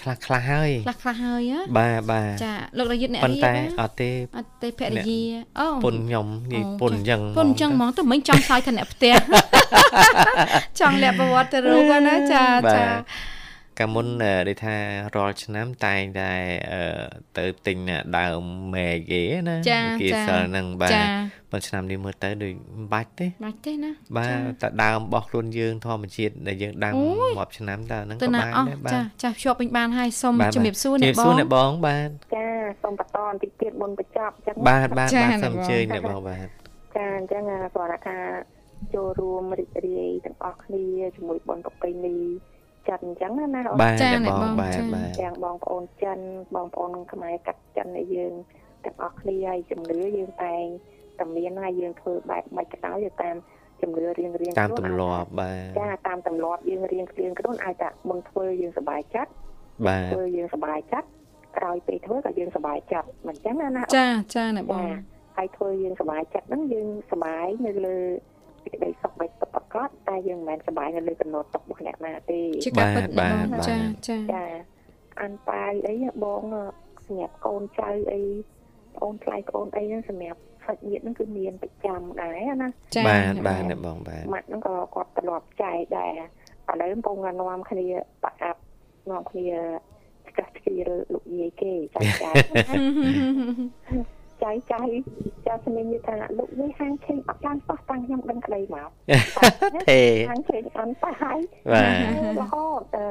[0.02, 5.22] ខ្លះខ្លះហើយខ្លះខ្លះហើយហ៎បាទបាទចាលោករយុទ្ធអ្នកប៉ុន្រៀបតែហ៎អត់ទេអត់ទេភរិយា
[5.60, 9.16] អូពុនខ្ញុំនិយាយអូពុនអញ្ចឹងពុនអញ្ចឹងហ្មងទៅមិញចង់ខ្សោយថាអ្នកផ្ទះ
[10.80, 12.86] ចង់លាក់ប្រវត្តិទៅរូបគាត់ណាចាបាទចា
[13.80, 14.76] កាលមុនអឺដូចថា
[15.16, 16.32] រាល់ឆ្នាំតែងតែ
[16.72, 16.82] អឺ
[17.38, 17.78] ទៅទិញ
[18.18, 18.44] ដើម
[18.76, 21.04] មែកគេណាចាគេចាសិលហ្នឹងបាទចា
[21.52, 32.48] ប៉ុន្តែឆ្នាំនេះមើលទៅដូចមិនបាច់ទេបាច់ទេណាបាទតែដើមរបស់ខ្លួនយើងធម្មជាតិដែលយើងដាំអូយរាប់ឆ្នាំតើហ្នឹងទៅក៏ណាបានអស់ដែរបាចាទចាភ្ជាប់វិញបានហើយសូមបាទជំរាបសួរជំអ្នករាបបសួរងអ្នកបងបាទចា
[32.82, 36.48] សូមបន្តបន្តិចទៀតមុនបញ្ចប់អញ្ចឹងបាទបាទចាបាទអ្នកសូមបងអញ្ជើញអ្នកបងបាទ
[36.98, 37.44] ចាអញ្ចឹង
[37.76, 38.18] គ្រាន់តែថា
[38.94, 40.84] ចូលរួមរីករាយទាំងអស់គ្នា
[41.16, 42.18] ជាមួយបុណ្យប្រពៃណី
[42.90, 46.20] ចិនអញ្ចឹងណាអូនបាទចាអ្នកអ្នកបងបងបាទចាបាទទាំងបងប្អូនចិន
[46.56, 48.34] បងប្អូនខ្មែរកាត់ចិនឲ្យយើង
[48.86, 50.64] ទាំងអស់គ្នាហើយជំនឿយើងតែង
[51.20, 53.36] តែមានហើយយើងធ្វើបែបមិនក៏ដោយទៅតាម
[53.82, 59.32] ជំនឿរៀងរៀងតាមទម្លាប់បាទចាតាមទម្លាប់យើងរៀងរៀងខ្លួនអាចតែមុនធ្វើយើងសប្បាយចិត្ត
[59.88, 61.08] បាទធ្វើយើងសប្បាយចិត្ត
[61.58, 64.86] ក្រោយពេលធ្វើក៏យើងសប្បាយចិត្តមិនចឹងណាណាចាចាអ្នកបង
[65.38, 67.98] ហើយធ្វើយើងសប្បាយចិត្តហ្នឹងយើងសប្បាយនៅលើ
[68.64, 74.46] សេចក្តីសុខបែបពិតប្រាកដតែយើងមិនមែនសប្បាយនៅលើកំណត់ទុករបស់អ្នកណាទេជាការពិតអ្នកបងបាទចាចាចា
[75.22, 76.42] អានប៉ាយអីបង
[77.06, 78.22] សម្រាប់កូនចៅអី
[78.98, 86.12] បងថ្លៃប្អូនអីហ្នឹងសម្រាប់សាច់ញាតិហ្នឹងគឺមានប្រចាំដែរណាចាបាទអ្នកបាទបងអ្នកបងបាទម៉ាក់ហ្នឹងក៏គាត់ទ្រលាប់ចែកដែរ
[86.72, 87.88] ឥឡូវកំពុងតែនាំគ្នា
[88.24, 88.60] ប្រអាប់
[89.10, 89.48] នាំគ្នា
[90.28, 92.36] ស្កាស់ស្គីរើលោកយាយគេចែកចែក
[94.44, 94.82] ចៃចៃ
[95.46, 98.90] ចាស្មាននិយាយថាលោកនេះហាងឆេងអត់បានសោះតាំងខ្ញុំដឹងក្តីមក
[99.90, 101.40] ទេហាងឆេងអត់ទៅហើយ
[101.74, 103.06] បាទរហូតអឺ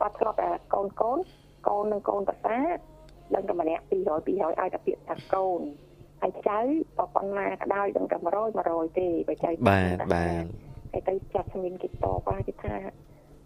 [0.00, 1.18] គាត់ធ្លាប់តែកូនកូន
[1.68, 2.58] កូននិងកូនប្រសា
[3.34, 3.92] ដឹងតែម្នាក់200
[4.26, 5.60] 200ឲ្យតែពាក្យថាកូន
[6.22, 6.60] ហើយចៅ
[6.98, 10.44] បើប៉ុណ្ណាក៏ដោយដឹងតែ100 100ទេបើចៅបាទបាទ
[10.92, 12.74] ហើយទៅចាត់ស្មានគេតបថាគេថា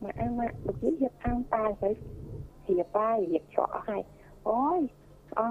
[0.03, 1.91] ម៉ាក់អើម៉ាក់លោកនេះរៀបអាំងតាទៅ
[2.69, 4.03] រៀបបាយរៀបច្រកអស់ហើយ
[4.49, 4.81] អូយ
[5.39, 5.47] អឺ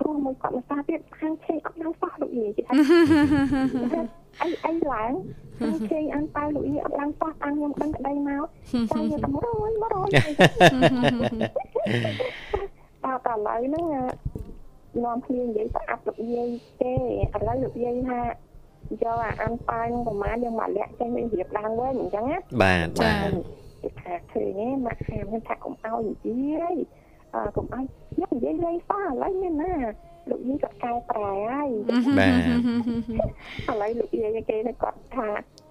[0.00, 2.72] គ្រូមួយគាត់មកថាទៀតខាងឆេងអត់ឡើងសោះលោកយាយគេថា
[4.42, 5.12] អីអីឡើង
[5.58, 8.44] ខាងឆេងអានតើលោកយាយអត់ឡើងសោះតាំងខ្ញុំដឹងក្តីមក
[8.92, 9.38] ចាំយកតែ100 100
[13.04, 13.84] តើតើឥឡូវហ្នឹង
[15.04, 16.48] នាំគ្នានិយាយទៅអាប់លោកយាយ
[16.80, 16.92] ទេ
[17.38, 18.20] ឥឡូវលោកយាយថា
[19.02, 23.30] យកអាអានប៉ានឹងប្រហែលយើងមកលាក់ចេញវិញរៀបឡើងវិញអញ្ចឹងណាបាទចាបាទ
[23.82, 26.74] គេថាឃើញទេមកហាមខ្ញុំថាកុំឲ្យនិយាយអឺ
[27.56, 29.74] កុំឲ្យខ្ញុំនិយាយលេងសោះឥឡូវមានណា
[30.30, 31.68] លោកយាយគាត់កែប្រែហើយ
[32.18, 32.28] បា
[33.66, 35.28] ទឥឡូវលោកយាយគេគាត់ថា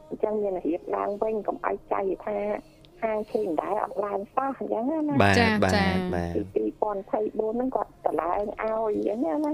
[0.09, 2.37] អញ្ចឹងមានរៀបឡើងវិញកុំឲ្យចៃថា
[3.03, 6.63] ហាងឈីដែរអត់ឡើងសោះអញ្ចឹងណាបាទចាបាទចាបាទពី
[7.07, 9.51] 2024ហ្នឹងគាត់តម្លើងឲ្យអញ្ចឹងណា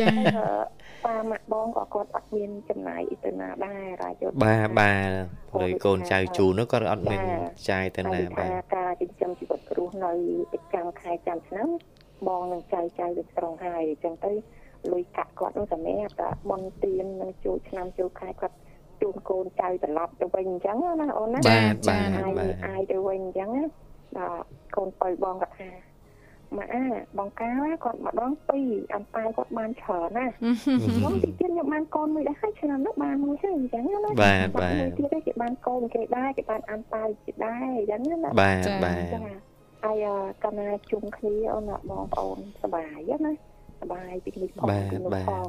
[0.00, 5.10] ចាអឺប៉ាម៉ាក់បងក៏គាត់អត់មានចំណាយអីទៅណាដែររាជយុទ្ធបាទបាទ
[5.52, 7.22] ហើយកូនចៅជូននោះគាត់អត់មាន
[7.70, 8.79] ចាយទៅណាហើយបាថាទការចិញ្ចឹម
[9.92, 10.12] ជីវិតគ្រោះនៅ
[10.52, 11.68] ប្រចាំខែចាំឆ្នាំ
[12.28, 14.32] បងនឹងចៅចៅទៅក្រុងហើយអញ្ចឹងទៅ
[14.92, 18.56] លុយកាក់គាត់នឹងសម្រាប់តែបនទៀននឹងចូលឆ្នាំចូលខែគាត់
[19.00, 23.64] ជូនកូនចៅត្រឡប់ទៅវិញអញ្ចឹងណាអូនណាបាទបាទអាយបាទអាយទៅវិញអញ្ចឹងណា
[24.18, 24.42] ដល់
[24.76, 25.70] កូនបើបងគាត់ថា
[26.56, 26.84] ម៉ាអា
[27.18, 27.50] បងកា
[27.84, 39.49] គាត់ម្ដងពីរអន្តែគាត់បានច្រើនណាខ្ញុំទីទៀតខ្ញុំបានកូនមួយដែរហើយឆ្នាំនោះបានមួយហើយអញ្ចឹងណាបាទបាទមួយទៀតទេគេបានកូនគេដែរគេបានអន្តែគេដែរអញ្ចឹងណាបាទចាបាទចា
[39.82, 40.06] ហើយ
[40.42, 43.32] កាលណាជុំគ្នាអូនបងប្អូនសប្បាយណា
[43.80, 45.48] សប្បាយពីនេះផងបាទពីនោះបាទផង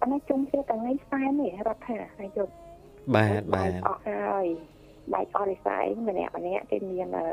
[0.00, 2.52] អានេះជុំគ្នាថ្ងៃសែននេះរដ្ឋថាហើយយប់
[3.16, 4.46] បាទបាទអស់ហើយ
[5.12, 7.26] បែកអស់រិស័យម្នាក់ម្នាក់គេមានអឺ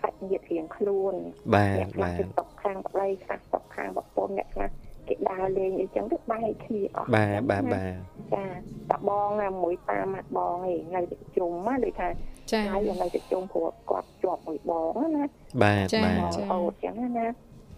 [0.00, 1.14] សាច់ញាតិរៀងខ្លួន
[1.54, 4.70] បាទអ្នកខ្លះបាទគេຕົកខាងប្តីខ្លះຕົកខាងប្រពន្ធអ្នកខ្លះ
[5.08, 7.92] គេដើរលេងអីចឹងទៅបែកគ្នាអស់បាទបាទបាទ
[8.34, 8.46] ចា
[8.90, 12.08] តាបងណាមួយប៉ាម៉ាក់បងឯងនៅតែជុំណាដូចថា
[12.52, 15.24] ចាហើយនៅតែជុំព្រោះគាត់ជាប់មួយបងណា
[15.62, 17.26] បាទចាបាទបងអូនចឹងណា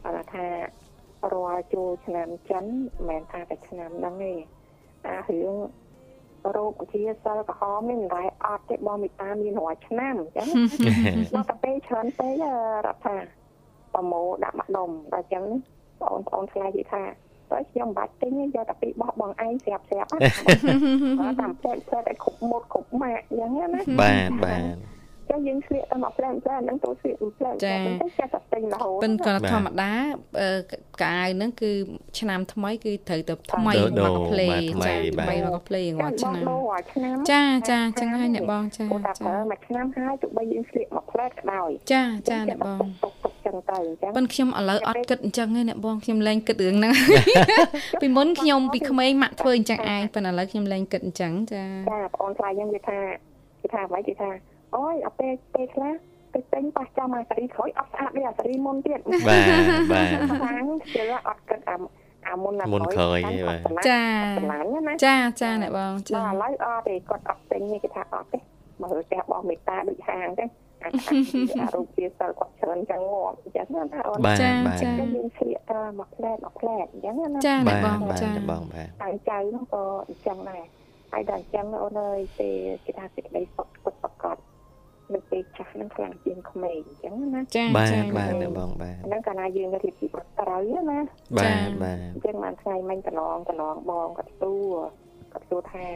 [0.03, 0.47] គាត់ថា
[1.35, 4.33] រាល់ចូលឆ្នាំចិនមិនមែនថាតែឆ្នាំហ្នឹងទេ
[5.07, 5.57] អារឿង
[6.57, 10.49] រោគវិទ្យាសិលក្រហមនេះមិនដែរអត់ទេបងមេតាមានរាល់ឆ្នាំអញ្ចឹង
[11.35, 12.33] មកតែពេលច្រើនពេក
[12.87, 13.17] រដ្ឋថា
[13.95, 15.45] ប្រម៉ូដាក់មកដុំដល់អញ្ចឹង
[16.01, 17.03] បងប្អូនឆ្លើយនិយាយថា
[17.53, 20.23] តើខ្ញុំមិនបាច់ទិញទេយកតែពីបោះបងឯងស្រាប់ស្រាប់ហ្នឹង
[21.21, 24.97] គាត់តាមផ្លែផ្លែឲ្យគ្រប់មុតគ្រប់ម៉ាក់អញ្ចឹងណាបាទបាទ
[25.31, 29.93] ចឹងយើងស្លៀកតែមកផ្លែផ្លែហ្នឹងទៅស្លៀកផ្លែតែចេះតែទិញរហូតប៉ិនក៏បាទធម្មតា
[30.41, 30.51] អឺ
[31.05, 31.71] កាយហ្នឹងគឺ
[32.19, 43.13] ឆ្នាំថ្មីគឺត្រូវទៅថ្មីដូរដូរមកផ្លេបាទថ្មីចាបាទថ្មីមកផ្លេរាចាល់បងឆ្នាំដូររាល់ឆ្នាំចាចាចឹងហើយអ្នកបងចាគាត់ថាចាប្រើមួយឆ្នាំហើយទោះបីយើងស្លៀកមកផ្លែក៏ដោយចាចាអ្នកបងទុកទុក
[43.47, 46.93] ចឹងទៅអញ្ចឹងប៉ុន្តែខ្ញុំឥឡូវអត់គិតអញ្ចឹងទេអ្នកបងខ្ញុំលែងគិតរឿងហ្នឹង
[48.01, 52.99] ពីមុនខ្ញុំពីក្មេងម៉ាក់ធ្វើអញ្ចឹងឯងប៉ុន្តែឥឡូវខ្ញុំលែងគិតអញ្ចឹងចាចាបងអូនខ្លាចយើងគេថា
[53.61, 54.31] គេថាអ្វីគេថា
[54.77, 55.93] អូយអពេលពេលខ្លះ
[56.35, 59.51] ទៅទិញប៉ះចាំអាសារីក្រោយអត់ស្អាតទេអាសារីមុនទៀតបាទ
[59.93, 60.09] បាទ
[60.43, 61.77] ខាងជិលអត់គិតអា
[62.29, 64.03] អាមុនណាមុនក្រោយទេបាទចា
[64.39, 68.39] ឆ្លាញ់ណាចាចាអ្នកបងចាបាទឥឡូវអត់ទេគាត់អត់ទិញទេគេថាអត់ទេ
[68.83, 70.66] មើលផ្ទះបងមេតាដូចហាងទេអាខាង
[71.61, 80.63] អារូបជាសិលគាត់ច្រើនចឹងងាប់អញ្ចឹងណាអូនបាទចាបាទចាចឹងយើងស្លៀកតែមកផ្លែតមកផ្លែតអញ្ចឹងណាចាអ្នកបាទបងបាទចាបងបាទហើយចៅនោះក៏អញ្ចឹងដែរ
[81.13, 84.37] ហើយដល់អញ្ចឹងអូនអើយពេលគេថាសេចក្តីសុខពិតប្រកប
[85.15, 90.99] នៅពេលចាស់ហ្នឹងខ្លាំងជាងក្មេងអញ្ចឹងណាចាបាទចាបាទបងបាទហ្នឹងកាលណាយើងរៀបពីបាត់ត្រូវណា
[91.39, 94.77] បាទបាទអញ្ចឹងបានថ្ងៃមិញកន្លងកន្លងបងគាត់សួរ
[95.33, 95.89] គាត់សួរថា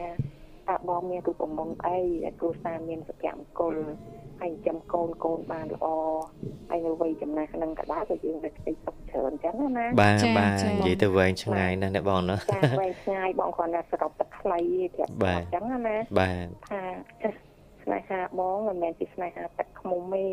[0.69, 3.75] តើបងមានរូបមន្តអីដែលគ្រូសាមានសុភមង្គល
[4.41, 5.85] ហើយចិញ្ចឹមកូនកូនបានល្អ
[6.69, 14.59] ហើយនៅវ័យចំណាស់ហ្នឹងក៏ដែរក៏យើងនៅក្តីសុខច្រើនអញ្ចឹងណាបាទចាបាទចានិយាយទៅវែងឆ្ងាយណាស់អ្នកបងណាចាវែងឆ្ងាយបងគ្រាន់តែសរុបតែខ្លី
[14.95, 16.81] ទេប្រាប់បាទអញ្ចឹងណាបាទថា
[17.83, 20.27] ស្នេហាបងមិនមែនជាស្នេហាទឹកខ្មុំទេ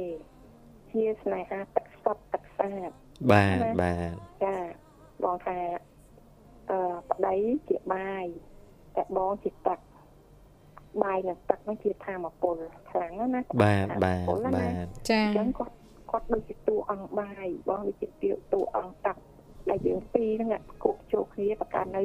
[0.92, 2.90] ជាស្នេហាទឹកសុទ្ធទឹកសាប
[3.32, 4.56] បាទបាទចា
[5.24, 5.58] បងថា
[6.70, 6.78] អឺ
[7.10, 7.36] ប្តី
[7.68, 8.24] ជាបាយ
[8.96, 9.78] តែបងជាទឹក
[11.02, 12.56] បាយនិងទឹកហ្នឹងជាធម្មពល
[12.90, 15.74] ខ្លាំងណាស់ណាបាទបាទបាទចាអញ្ចឹងគាត់
[16.10, 19.16] គាត់ដូចជាតួអង្គបាយបងដូចជាតួអង្គទឹក
[19.70, 22.02] ដែលយើងពីរហ្នឹងគប់ចូលគ្នាប្រកាន់នៅ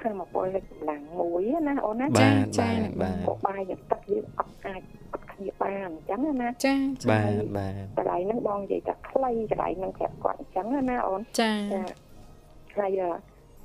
[0.00, 4.82] ធម្មពលនៃកម្លាំងមួយណាអូនណាបាទចាបាទបាទពួកបាយនិងទឹកយើងអត់អាច
[5.12, 6.74] អត់គ្នាបានអញ្ចឹងណាចា
[7.10, 11.82] បាទបាទកន្លែងហ្នឹងបងនិយាយថាខ្លីកន្លែងហ្នឹងប្រាប់គាត់អញ្ចឹងណាអូនចាចា
[12.78, 13.00] ហើយ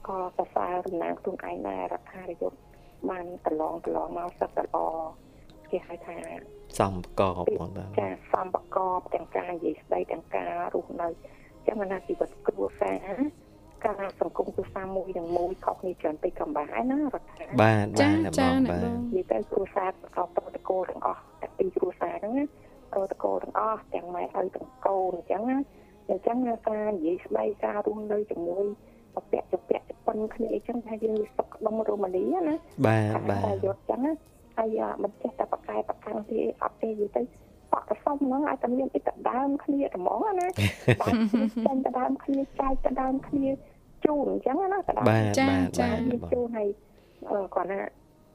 [0.07, 2.53] ក៏សរសើរតំណាងខ្លួនឯងដែររដ្ឋាភិបាល
[3.09, 4.77] បានកន្លងកន្លងមកសឹកតែល្អ
[5.71, 6.17] គេហៅថា
[6.79, 11.07] សំប្រកបបងបាទចាសំប្រកបទាំងការនិយាយស្ដីទាំងការរស់នៅ
[11.67, 12.97] ចឹងណាជីវិតគ្រួសារ
[13.85, 22.45] ការសង្គមគ្រួសារមួយទាំងមួយខុសគ្នាច្រើនពេកក៏បាក់ណារដ្ឋាភិបាលបាទចាបាទអ្នកបចាងអ្នកបាទបងនិយាយទៅគ្រួសារប្រកបប្រតិកោទាំងអស់តែពីរគ្រួសារហ្នឹងណា
[22.93, 25.57] ប្រតិកោទាំងអស់ទាំងម៉ែឪទាំងកូនអញ្ចឹងណា
[26.09, 26.37] អញ្ចឹង
[26.69, 28.65] ការនិយាយស្ដីការរស់នៅជាមួយ
[29.15, 34.13] បពាក់ជពាក់ជប៉ុនគ្នាអីចឹងថាយើងសុខដុមរមនីណាបាទបាតែទយកចឹងណា
[34.57, 37.21] ហើយមិនចេះតែបកកែបកាំងទេអត់ទេនិយាយទៅ
[37.73, 40.47] បកសុំហ្នឹងឲ្យតែមានអីទៅដើមគ្នាហ្មងណា
[41.01, 41.15] បាទ
[41.65, 43.47] ចេញទៅដើមគ្នាចែកទៅដើមគ្នា
[44.05, 46.67] ជូនអញ្ចឹងណាទៅដើមបាទចាបាទចាបាទមានបងជូនឲ្យ
[47.29, 47.79] អឺគាត់ណា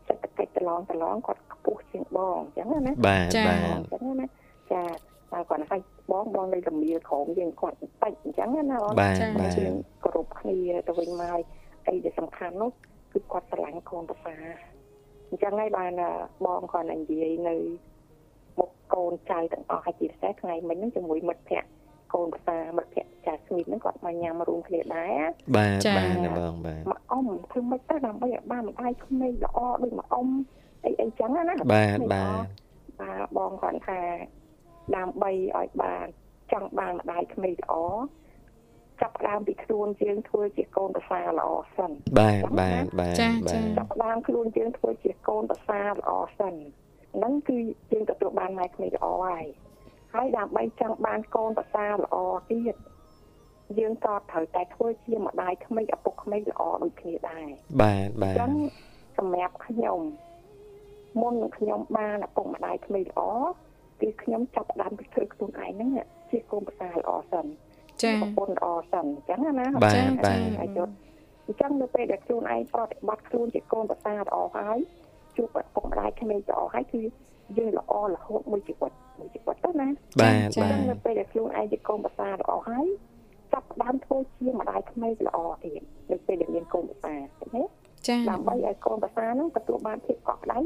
[0.06, 4.26] សេដ្ឋកិច្ចប្រឡងប្រឡងគាត់ខ្ពស់ជាងបងអញ្ចឹងណាបាទចាបាទអញ្ចឹងណា
[4.72, 4.82] ចា
[5.32, 10.58] តែគាត់ឲ្យបងបងនៅរមៀលក្រោមយើងគាត់បន្តិចអញ្ចឹងណាអូនបាទចាបាទយើងគ្រប់គ្នា
[10.88, 11.40] ទៅវិញមក
[11.86, 12.70] អីដែលសំខាន់នោះ
[13.12, 14.36] គឺគាត់ស្រឡាញ់កូនប្រសា
[15.28, 15.92] អញ្ចឹងហើយបាន
[16.44, 17.56] បងគាត់និយាយនៅ
[18.58, 21.68] មុខកូនចៅទាំងអស់ហើយជាពិសេសថ្ងៃមិញហ្នឹងជាមួយមិត្តភ័ក្តិ
[22.14, 25.20] កូនប្រសាមិត្តភ័ក្តិចាស្មីតហ្នឹងគាត់មកញ៉ាំរួមគ្នាដែរ
[25.56, 30.28] បាទបាទបងបាទមកអ៊ំធ្វើមិនទៅដើម្បីឲ្យបានម្ដាយក្មេងល្អដូចមកអ៊ំ
[30.84, 34.00] អីអីចឹងណាបាទបាទបាទបងគាត់ថា
[34.96, 36.06] ដើម្បីឲ្យបាន
[36.52, 37.74] ចង់បានម្ដាយក្មេងល្អ
[39.00, 46.54] ចាប់ដើមពីខ្លួនយើងធ្វើជាកូនប្រសាល្អសិនបាទបាទបាទចាចាចាប់ដើមខ្លួនយើងធ្វើជាកូនប្រសាល្អសិន
[47.16, 47.58] ហ្នឹងគឺ
[47.92, 49.46] យើងទទួលបានម៉ែក្មេងល្អហើយ
[50.14, 52.16] ហើយដើម្បីចង់បានកូនប្រសាល្អ
[52.50, 52.74] ទៀត
[53.78, 57.48] យើងក៏ត្រូវតែធ្វើជាម្ដាយក្មេងឪពុកក្មេងល្អដូចគ្នាដែរ
[57.82, 58.52] បាទបាទអញ្ចឹង
[59.18, 60.00] សម្រាប់ខ្ញុំ
[61.20, 63.20] មុននឹងខ្ញុំបានឪពុកម្ដាយក្មេងល្អ
[64.00, 65.90] គឺខ្ញុំចាប់ដើមពីធ្វើខ្លួនឯងហ្នឹង
[66.30, 67.46] ជាកូនប្រសាល្អសិន
[68.02, 70.84] ចាប្រពន្ធល្អសិនអញ្ចឹងណាចាចាអាយុ
[71.46, 74.78] អញ្ចឹងនៅពេលដែលខ្លួនឯងប្រតិបត្តិខ្លួនជាកូនប្រសាល្អហើយ
[75.36, 77.02] ជួបឪពុកម្ដាយក្មេងល្អហើយគឺ
[77.58, 79.88] យើងល្អរហូតមួយជីវិតមួយជីវិតទៅណា
[80.20, 82.86] បាទបាទនៅពេលដែលខ្លួនឯងជាកូនប្រសាល្អហើយ
[83.52, 87.14] ចាប់ដើមធ្វើជាម្ដាយក្មេងល្អទៀតនៅពេលដែលមានកូនប្រសា
[87.54, 87.62] ទេ
[88.08, 90.58] ចាដើម្បីឲ្យកូនប្រសាហ្នឹងទទួលបានភាពកក់ក្ដៅ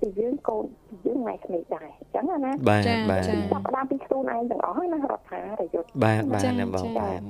[0.00, 7.20] ពីយើងកូនពីយើងម៉ែក្មេងដែរអញ្ចឹងណាបាទបាទចាប់ដើមពីខ្លួនឯងទាំងអស់ណារដ្ឋារយុទ្ធបាទបាទណាបងបាទ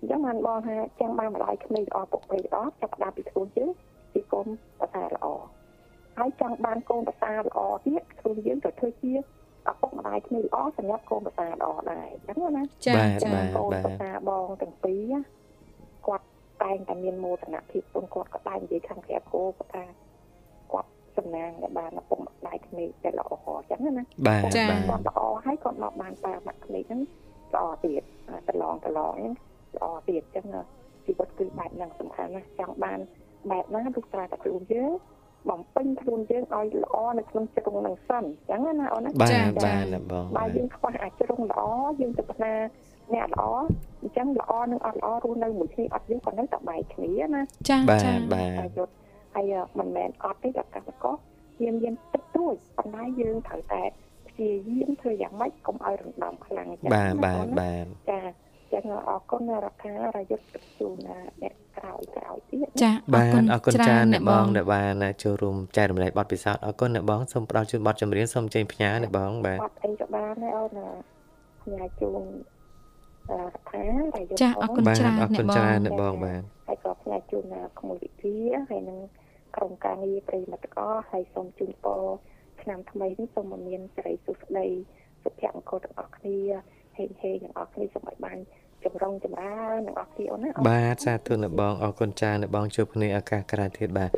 [0.00, 3.70] អញ្ចឹងបានបងថាចាំបានម្ដាយក្មេងល្អពុកពេកល្អចាប់ដើមពីខ្លួនយើង
[4.12, 4.46] ពីកូន
[4.80, 5.26] ប្រសាល្អ
[6.18, 9.12] ហើយចង់បានកូនប្រសាល្អទៀតខ្លួនយើងក៏ធ្វើជា
[9.70, 15.14] ឪពុកម្ដាយក្មេងល្អសម្រាប់កូនប្រសាល្អដែរអញ្ចឹងណាចាចាកូនប្រសាបងទាំងពីរ
[16.06, 16.26] គាត់
[16.62, 20.09] តែងតែមានមោទនភាពទុនគាត់ក៏តែនិយាយខាងក្រៅគោគាត់ថាគាត់
[21.20, 27.00] សំណាងដែលបានឪពុកម្ដាយក្មេងតែល្អអញ្ចឹងណាបាទចាគាត់ល្អហើយគាត់មកបានតាមកក្មេងហ្នឹង
[27.54, 28.02] ល្អទៀត
[28.48, 29.34] ប្រឡងប្រឡងហ្នឹង
[29.76, 30.46] ល្អទៀតអញ្ចឹង
[31.06, 32.98] ជីវិតគឺបែបហ្នឹងសំខាន់ណាស់ចង់បាន
[33.50, 34.92] បែបណាទោះតែតែខ្លួនយើង
[35.48, 41.60] បំពេញខ្លួនយើងឲ្យល្អនៅក្នុងជ្រុងនឹងសិនអញ្ចឹងណាអូនណាបាទបាទបងបើយើងខ្វះអាចជ្រុងល្អ
[42.00, 42.52] យើងទៅផ្នា
[43.14, 43.44] អ្នកល្អ
[44.02, 48.92] អញ្ចឹងល្អនឹងអត់ល្អរស់នៅមួយគ្នាអត់យើងក៏នៅតែបែកគ្នាណាចាចាបាទយុទ្ធ
[49.34, 51.12] ហើយមិនមែនអត់ទេតែកាសកោ
[51.62, 53.82] យាមយាមទឹកទួចប៉ុន្តែយើងត្រូវតែ
[54.28, 58.20] ព្យាយាមធ្វើយ៉ាងម៉េចកុំឲ្យរំដំខ្លាំងចាបាទបាទបាទចា
[58.72, 60.96] ចឹងអរគុណរដ្ឋារយុទ្ធជូន
[61.42, 70.78] អ្នកក្រោយក្រោយទៀតចាបាទអរគុណច្រើនអ្នកបងដែលបានចូលរួមចែករំលែកបទពិសោធន៍អរគុណអ្នកបងសូមផ្ដល់ជូនបទចម្រៀងសូមចេញផ្ញើអ្នកបងបាទបទអីក៏បានដែរអូន
[71.62, 72.22] ផ្ញើជូន
[73.30, 77.44] រដ្ឋារយុទ្ធចាអរគុណច្រើនអ្នកបងអរគុណច្រើនអ្នកបងបាទ ហើយក៏ផ្ញើជូន
[77.80, 79.00] ក្មួយវិទ្យាហើយនឹង
[79.56, 82.04] ក្រុមការងារប្រិមត្តកោហើយសូមជូនពរ
[82.62, 84.66] ឆ្នាំថ្មីនេះសូមមានសិរីសុខស្ដី
[85.22, 86.38] សុភមង្គលទាំងអស់គ្នា
[86.96, 88.38] ហេងហេងទាំងអស់គ្នាសូមឲ្យបាន
[88.84, 94.10] ចម្រុងចម្រើនទាំងអស់គ្នាអូនណាបាទសាធុអ្នកបងអរគុណចានអ្នកបងជួបគ្នាឱកាសក្រោយទៀតបាទ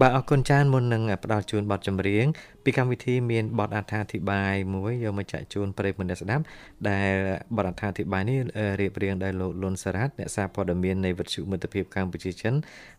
[0.00, 2.26] បាទអរគុណចានមុននឹងផ្ដល់ជូនបទចម្រៀង
[2.64, 6.42] ពីកម្មវិធីមានបទអត្ថាធិប្បាយមួយយកមកចាក់ជូនប្រិយមិត្តស្ដាប់
[6.88, 7.12] ដែល
[7.56, 8.38] បទអត្ថាធិប្បាយនេះ
[8.80, 12.54] រៀបរៀងដោយលោកលុនសារ៉ាត់អ្នកសារព័ត៌មាននៃវិទ្យុមិត្តភាពកម្ពុជាចិន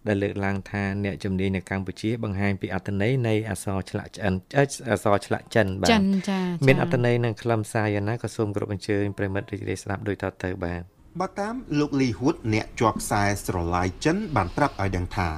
[0.08, 6.00] ដែលលើកឡើងថាអ្នកជំនាញនៅកម្ពុជាបង្ហាញពីអត្ថន័យនៃអក្សរឆ្លាក់ឆ្អិនអក្សរឆ្លាក់ចិនបាទ
[6.68, 15.30] មានអត្ថន័យនិងខ្លឹមសារយ៉ាងណាក៏សូមគោរពអញ្ជើញប្រិយមិត្តរីករាយស្ដាប់ដោយតទៅបាទ បើតាមលោកលីហ៊ូតអ្នកជាប់ខ្សែស្រឡាយចិន បានប្រាប់ឲ្យដឹងថា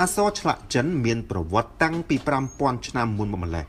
[0.00, 2.16] អក្សរឆ្លាក់ចិនមានប្រវត្តិតាំងពី
[2.52, 3.66] 5000ឆ្នាំមុនមកម្លេះ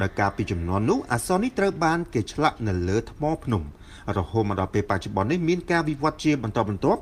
[0.00, 3.62] ដោយការពីចំនួននោះអក្សរនេះត្រូវបានគេឆ្លាក់នៅលើថ្មភ្នំ
[4.16, 7.00] រហូតមកដល់ពេលបច្ចុប្បន្ននេះមានការវិវត្តជាបន្តបន្ទាប់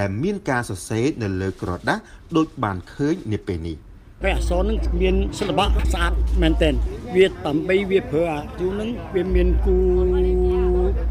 [0.00, 1.98] ដែលមានការសរសេរនៅលើក្រដាស
[2.36, 3.78] ដូចបានឃើញនាពេលនេះ។
[4.22, 6.74] ព្រះអក្សរនឹងមានសិល្បៈស្អាតមែនទែន
[7.14, 9.76] វាដើម្បីវាប្រើអាជូនឹងវាមានគូ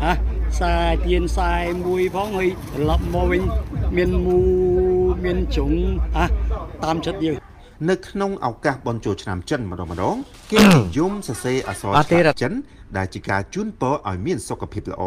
[0.03, 1.53] អាខ្សែទៀនខ្សែ
[1.85, 3.43] មួយផងហើយត្រឡប់មកវិញ
[3.97, 4.37] មានមូ
[5.23, 5.71] មានជ្រុង
[6.17, 6.25] អា
[6.83, 7.37] តាមចិត្តយើង
[7.89, 10.15] នៅក្នុងឱកាសបុណ្យចូលឆ្នាំចិនម្ដងម្ដង
[10.51, 11.93] គេនិយមសរសេរអក្សរ
[12.41, 12.53] ចិន
[12.97, 15.03] ដែលជាការជូនពរឲ្យមានសុខភាពល្អ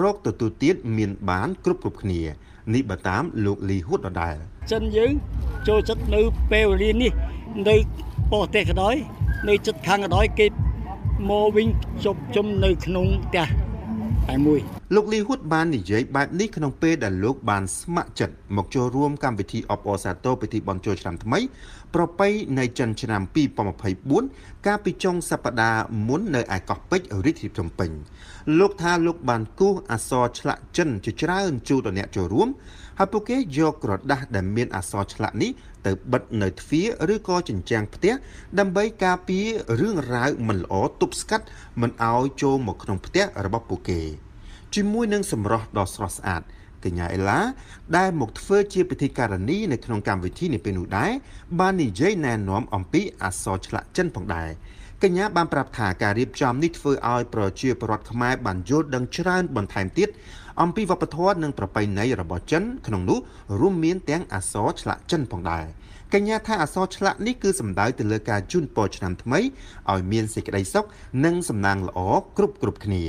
[0.00, 2.20] រោគទទួលទានមានបានគ្រប់គ្រប់គ្នា
[2.74, 4.34] នេះបើតាមលោកលីហ៊ូតដដែល
[4.72, 5.12] ចិនយើង
[5.68, 6.20] ចូលចិត្តនៅ
[6.52, 7.12] ពេលវេលានេះ
[7.68, 7.76] នៅ
[8.32, 8.94] ប្រទេសក៏ដោយ
[9.48, 10.46] នៅចិត្តខាងក៏ដោយគេ
[11.30, 11.66] មកវិញ
[12.04, 13.46] ជប់ជុំនៅក្នុងផ្ទះ
[14.28, 14.60] តែមួយ
[14.94, 21.38] លោកលីហ៊ុតបាននិយាយបែបនេះក្នុងពេលដែលលោកបានស្ម័គ្រចិត្តមកចូលរួមកម្មវិធីអបអរសាទរពិធីបុណ្យចូលឆ្នាំថ្មី
[21.94, 22.28] ប្រពៃ
[22.58, 23.22] នៃចិនឆ្នាំ
[23.94, 27.90] 2024កាលពីចុងសប្តាហ៍មុននៅឯកោះពេជ្ររាជធានីភ្នំពេញ
[28.58, 32.48] លោកថាលោកបានគូសអសរឆ្លាក់ចិនជាច្រើនជូនដល់អ្នកចូលរួម
[32.98, 35.50] ហើយពួកគេយកក្រដាស់ដែលមានអក្សរឆ្លាក់នេះ
[35.86, 38.14] ទៅបិទនៅទ្វារឬក៏ជញ្ជាំងផ្ទះ
[38.58, 39.46] ដើម្បីការពារ
[39.80, 41.46] រឿងរ៉ាវមិនល្អទប់ស្កាត់
[41.80, 44.00] មិនឲ្យចូលមកក្នុងផ្ទះរបស់ពួកគេ
[44.74, 46.42] ជាមួយនឹងសម្រស់ដ៏ស្រស់ស្អាត
[46.84, 47.40] កញ្ញាអេឡា
[47.96, 51.10] ដែលមកធ្វើជាពិធីការនីនៅក្នុងកម្មវិធីនេះពេលនោះដែរ
[51.60, 54.48] បាននិយាយណែនាំអំពីអក្សរឆ្លាក់ចិនផងដែរ
[55.02, 60.08] កញ្ញាបានប្រាប់ថាការរៀបចំនេះធ្វើឲ្យប្រជាពលរដ្ឋខ្មែរបានយល់ដឹងច្រើនបន្ថែមទៀត
[60.62, 63.18] អំពីវប្បធម៌និងប្រពៃណីរបស់ចិនក្នុងនោះ
[63.60, 65.64] រួមមានទាំងអក្សរឆ្លាក់ចិនផងដែរ
[66.14, 69.40] កញ្ញាថាអក្សរឆ្លាក់នេះគឺសំដៅទៅលើការជូនពរឆ្នាំថ្មី
[69.90, 70.84] ឲ្យមានសេចក្តីសុខ
[71.24, 72.00] និងសំណាងល្អ
[72.36, 73.04] គ្រប់គ្រប់គ្នា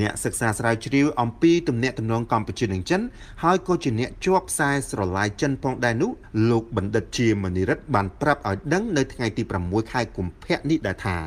[0.00, 3.00] អ្នកសិក្សាស្រាវជ្រាវអំពីទំនាក់ទំនងកម្ពុជានិងចិន
[3.42, 6.10] ហើយក៏ជាអ្នកជាប់ខ្សែស្រឡាយចិនផងដែរនោះ
[6.50, 11.18] លោកបណ្ឌិតជាមនីរិទ្ធបានប្រាប់ឲ្យដឹងនៅថ្ងៃទី6ខែកុម្ភៈនេះដែរថា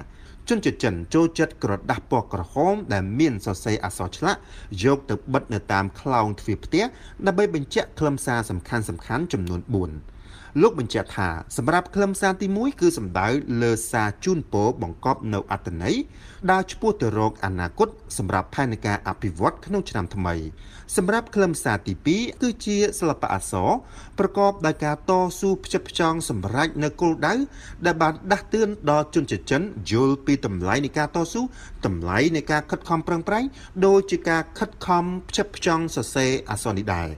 [0.50, 4.40] ជនជាតិចិនចូលចិត្តក្រដាស់ពណ៌ក្រហមដែលមានសរសេរអក្សរឆ្លាក់
[4.84, 6.84] យកទៅបិទនៅតាមខ្លោងទ្វារផ្ទះ
[7.26, 10.19] ដើម្បីបញ្ជាក់ខ្លឹមសារសំខាន់សំខាន់ចំនួន4
[10.62, 13.28] លោកបញ្ជាក់ថាសម្រាប់ខ្លឹមសារទី1គឺសំដៅ
[13.62, 15.96] លើសារជូនពរបង្កប់នៅអត្តន័យ
[16.52, 17.88] ដើរឆ្ពោះទៅរកអនាគត
[18.18, 20.36] សម្រាប់ផែនការអភិវឌ្ឍក្នុងឆ្នាំថ្មី
[20.98, 23.70] សម្រាប់ខ្លឹមសារទី2គឺជាសិល្បៈអក្សរ
[24.20, 27.34] ប្រកបដោយការតស៊ូផ្ចិតផ្ចង់សម្រេចនៅគោលដៅ
[27.86, 31.42] ដែលបានដាស់តឿនដល់ជនជាតិចិនយល់ពីតម្លៃនៃការតស៊ូ
[31.86, 33.46] តម្លៃនៃការខិតខំប្រឹងប្រែង
[33.86, 37.10] ដូចជាការខិតខំផ្ចិតផ្ចង់សរសេរអក្សរនេះដែរ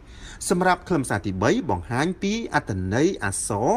[0.50, 3.70] សម្រាប់ខ្លឹមសារទី3បង្ហាញពីអត្តន័យអក្សរ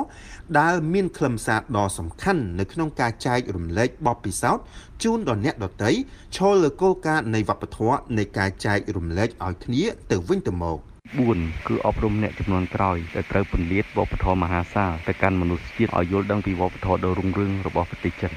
[0.59, 4.65] ដែលមានខ្លឹមសារដ៏សំខាន់នៅក្នុងការចែករំលែកបទពិសោធន៍
[5.03, 5.91] ជូនដល់អ្នកដទៃ
[6.37, 18.33] ឈលលើគោលការណ៍នៃវប្បធម៌នៃការចែករំលែកឲ្យគ្នាទៅវិញទៅមក 4គឺអប់រំអ្នកចំនួនក្រោយដែលត្រូវពន្លាតវប្បធម៌មហាសាលទៅកាន់មនុស្សជាតិឲ្យយល់ដឹងពីវប្បធម៌ដ៏រុងរឿងរបស់ប្រទេសចិន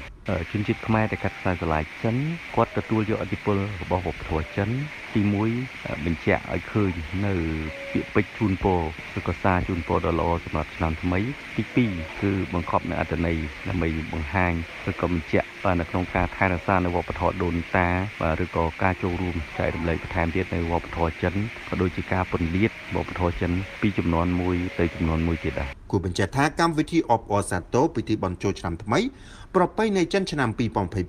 [0.52, 2.16] ជនជាតិខ្មែរដែលកាត់ខ្សែស្រឡាយចិន
[2.56, 4.68] គាត់ទទួលយកអធិបុលរបស់វប្បធម៌ចិន
[5.14, 5.22] ទី
[5.62, 6.92] 1បញ្ជាក់ឲ្យឃើញ
[7.26, 7.34] នៅ
[7.92, 8.80] ពាក្យពេចន៍ជូនពរ
[9.18, 11.20] ឬក៏សារជូនពរដ៏ល្អសម្រាប់ឆ្នាំថ្មី
[11.56, 13.36] ទី2គឺបង្កប់នៅអត្ថន័យ
[13.68, 14.52] ដើម្បីបង្ហាញ
[14.90, 15.46] ឬក៏បញ្ជាក់
[15.80, 17.88] នៅក្នុងការថែរក្សានៅវប្បធម៌ដូនតា
[18.42, 21.34] ឬក៏ការចូលរួមចែករំលែកបន្ថែមទៀតនៅវប្បធម៌ចិន
[21.68, 23.50] ក៏ដូចជាការពន្លាតវប្បធម៌ចិន
[23.80, 29.00] ពីចំនួនមួយទៅចំនួនមួយទៀតដែរគូបញ្ជាក់ថាកម្មវិធីអបអរសាទរពិធីបញ្ចូលឆ្នាំថ្មី
[29.54, 30.48] ប្រពៃណីចិនឆ្នាំ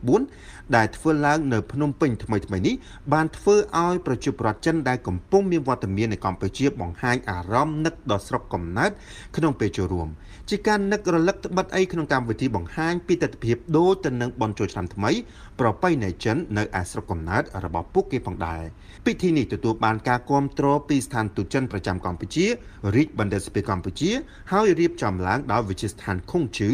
[0.06, 2.76] 2024 ដែលធ្វើឡើងនៅភ្នំពេញថ្មីថ្មីនេះ
[3.14, 8.92] បានធ្វើឲ្យប្រជាពលរដ្ឋចិនដែលកំពុងមានវត្តមាននៅកម្ពុជាបង្ហាញអារម្មណ៍នឹកដល់ស្រុកកំណើត
[9.36, 10.08] ក្នុងពេលចូលរួម
[10.50, 15.12] ជាការនឹករលឹកត្បិតអីក្នុងកម្មវិធីបង្ហាញពីទស្សនវិជ្ជាដូចទៅនឹងបនចូលឆ្នាំថ្មី
[15.60, 18.62] ប្រពៃណីចិននៅឯស្រុកកំណើតរបស់ពួកគេផងដែរ
[19.06, 22.46] ពិធីនេះទទួលបានការគាំទ្រពីស្ថានទូតចិនប្រចាំកម្ពុជា
[22.96, 24.12] រាជបណ្ឌិតស្ពេកម្ពុជា
[24.52, 26.70] ហើយរៀបចំឡើងដោយវិទ្យាស្ថានខុងជឺ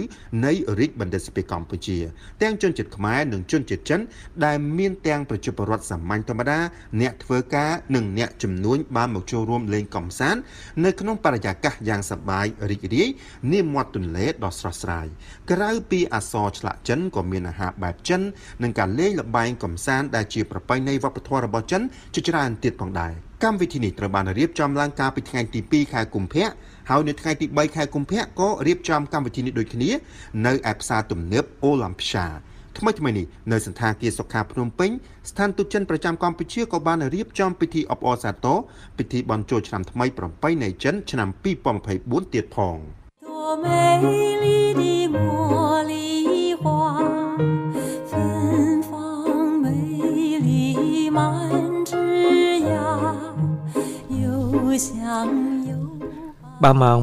[0.46, 1.98] នៃរាជបណ្ឌិតស្ពេកម្ពុជា
[2.42, 4.00] ទាំងជនជាតិខ្មែរនិងជនជាតិចិន
[4.46, 6.60] ដែលមានទាំងប្រជាពលរដ្ឋសាមញ្ញធម្មតា
[7.02, 10.40] អ្នកធ្វើការនិងអ្នកជំនួញបានមកចូលរួមលេងកំសាន្ត
[10.86, 13.08] នៅក្នុងបរិយាកាសយ៉ាងសប្បាយរីករាយ
[13.52, 15.08] នាមាត់ទន្លេដ៏ស្រស់ស្រាយ
[15.52, 18.22] ក្រៅពីអសរឆ្លាក់ចិនក៏មានអាហារបែបចិន
[18.64, 21.82] និងការលេងល្បែងកំសាន្តដែលជាប្រពៃណីវប្បធម៌របស់ចិន
[22.14, 23.14] ជាច្រើនទៀតផងដែរ
[23.44, 26.48] កម្មវិធីនេះត្រូវបានរៀបចំឡើងកាលពីថ្ងៃទី2ខែកុម្ភៈ
[26.90, 29.90] ហើយនៅថ្ងៃទី3ខែកុម្ភៈក៏រៀបចំកម្មវិធីនេះដូចគ្នា
[30.46, 32.26] នៅឯផ្សារទំនើបអូឡាំផ្សា
[32.78, 34.92] ថ្មីថ្មីនេះនៅសន្តាគារសុខាភ្នំពេញ
[35.30, 38.58] ស្ថានទូតចិនប្រចាំកម្ពុជាក៏បានរៀបចំពិធីអបអរសាទរ
[38.98, 41.30] ពិធីបន់ជោឆ្នាំថ្មីប្រពៃណីចិនឆ្នាំ
[41.82, 42.78] 2024ទៀតផង
[54.78, 55.55] 想。
[56.64, 56.98] បាទម៉ោង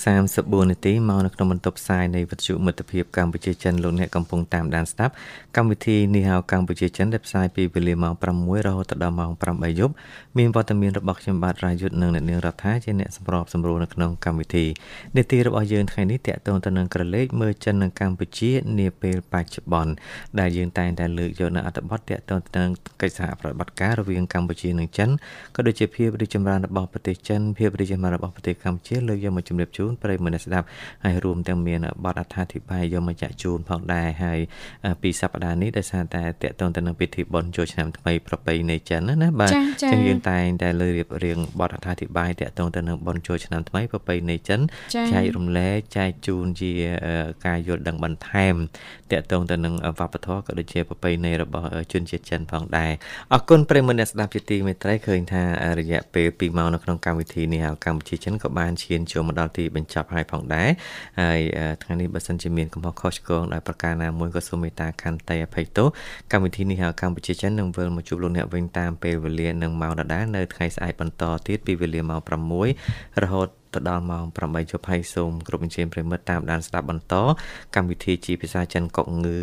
[0.00, 5.12] 7:34នាទីមកនៅក្នុងបន្ទប់ផ្សាយនៃវិទ្យុមិត្តភាពកម្ពុជាចិនលោកអ្នកកំពុងតាមដានស្ដាប់
[5.56, 9.94] កម្មវិធីនេះហៅកម្ពុជាចិនដែលផ្សាយពីវេលាម៉ោង6រហូតដល់ម៉ោង8យប់
[10.38, 14.66] មានវត្តមានរបស់ខ្ញុំបាទរាយុទ្ធនិងអ្នកនាងរដ្ឋាជាអ្នកសម្របសម្រួលនៅក្នុងកម្មវិធី
[15.16, 19.92] នេតិរបស់យើងថ្ងៃនេះតាក់ទងទៅនឹងក្រឡេកមើលចិននិងកម្ពុជានាពេលបច្ចុប្បន្ន
[20.40, 25.08] ដែលយើងតែងតែលើកយកនៅអត្ថបទតាក់ទងទៅនឹងកិច្ចសហប្រតិបត្តិការរវាងកម្ពុជានិងចិន
[25.56, 28.77] ក៏ដូចជាភាពរីកចម្រើនរបស់ប្រទេសចិនភាពរីកចម្រើនរបស់ប្រទេសកម្ពុជា
[29.08, 30.66] លើកយកមកជម្រាបជូនប្រិយមិត្តស្ដាប់
[31.04, 34.38] ហើយរួមទាំងមានបទអត្ថាធិប្បាយយកមកចាក់ជូនផងដែរហើយ
[35.02, 39.50] ពីសប្តាហ៍នេះដោយសារតែតកតងទៅនឹងពិធីបុណ្យចូលឆ្នាំថ្មីប្រពៃណីចិនណាបាទ
[39.92, 44.60] ចឹងយើងតែងតែលើរៀបរៀងបទអត្ថាធិប្បាយតកតងទៅនឹងបុណ្យចូលឆ្នាំថ្មីប្រពៃណីចិន
[45.12, 46.72] ចែករំលែកចែកជូនជា
[47.46, 48.54] ការយល់ដឹងបន្ថែម
[49.12, 52.92] តកតងទៅនឹងវប្បធម៌ក៏ដូចជាប្រពៃណីរបស់ជនជាតិចិនផងដែរ
[53.32, 55.42] អរគុណប្រិយមិត្តអ្នកស្ដាប់ជាទីមេត្រីឃើញថា
[55.78, 60.68] រយៈពេល2ម៉ោងនៅក្នុងកម្មវិធីនេះកម្ពុជាចិនក៏បានឈានចូលមកដល់ទីបញ្ចប់ហើយផងដែរ
[61.20, 61.40] ហើយ
[61.82, 65.88] ថ្ងៃនេះបើសិនជាមានកំហុសខុសឆ្គងដោយប្រការណាមួយក៏សូមមេត្តាខន្តីអភ័យទោស
[66.32, 72.20] កម្មវិធីនេះហៅកម្ពុជាចិននឹងវិលមកជួបលោកអ្នកវិញតាមពេលវេលានិងម៉ោងដដែលនៅថ្ងៃស្អែកបន្តទៀតពីវេលាម៉ោង
[72.66, 74.24] 6រហូត ទៅដល់ម៉ោង
[74.56, 77.14] 8:20ហើយសូមគ្រប់អញ្ជើញប្រិមិត្តតាមដានស្ដាប់បន្ត
[77.74, 79.36] កម្មវិធីជាភាសាចិនកុកងឺ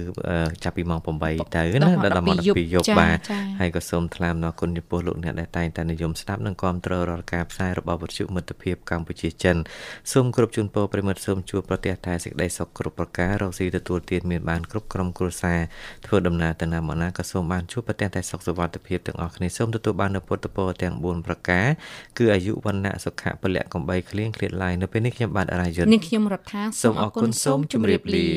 [0.64, 3.18] ចាប់ពីម៉ោង8ទៅណាដល់ម៉ោង12យប់បាទ
[3.60, 9.58] ហើយក៏សូមថ្លែងអំណរគុណចំពោះលោកអ្នកដែលតែងតែនិយមស្ដាប់និងគាំទ្ររាល់ការផ្សាយរបស់វិទ្យុមិត្តភាពកម្ពុជាចិន
[10.12, 15.60] សូមគ្រប់ជូនពរប្រិមិត្តសូមជួបប្រទះតែសេចក្តីសុខគ្រប់ប្រការរកស៊ីទទួលទានមានបានគ្រប់ក្រុមគ្រួសារ
[16.06, 21.68] ធ្វើដំណើរទៅណាមកណាក៏សូមបានជួបប្រទះតែសុខសុវត្ថិភាពទាំងអស់គ្នាសូមទទួលបាននូវពុទ្ធពរទាំង4ប្រការ
[22.18, 28.28] គឺអាយុវណ្ណៈសុខៈពលៈកំបីគ្លៀងគ្លាតឡាយនៅពេលនេះខ្ញុំបាទអរាយុទ្ធនាងខ្ញុំរដ្ឋាសូមអរគុណសូមជម្រាបលា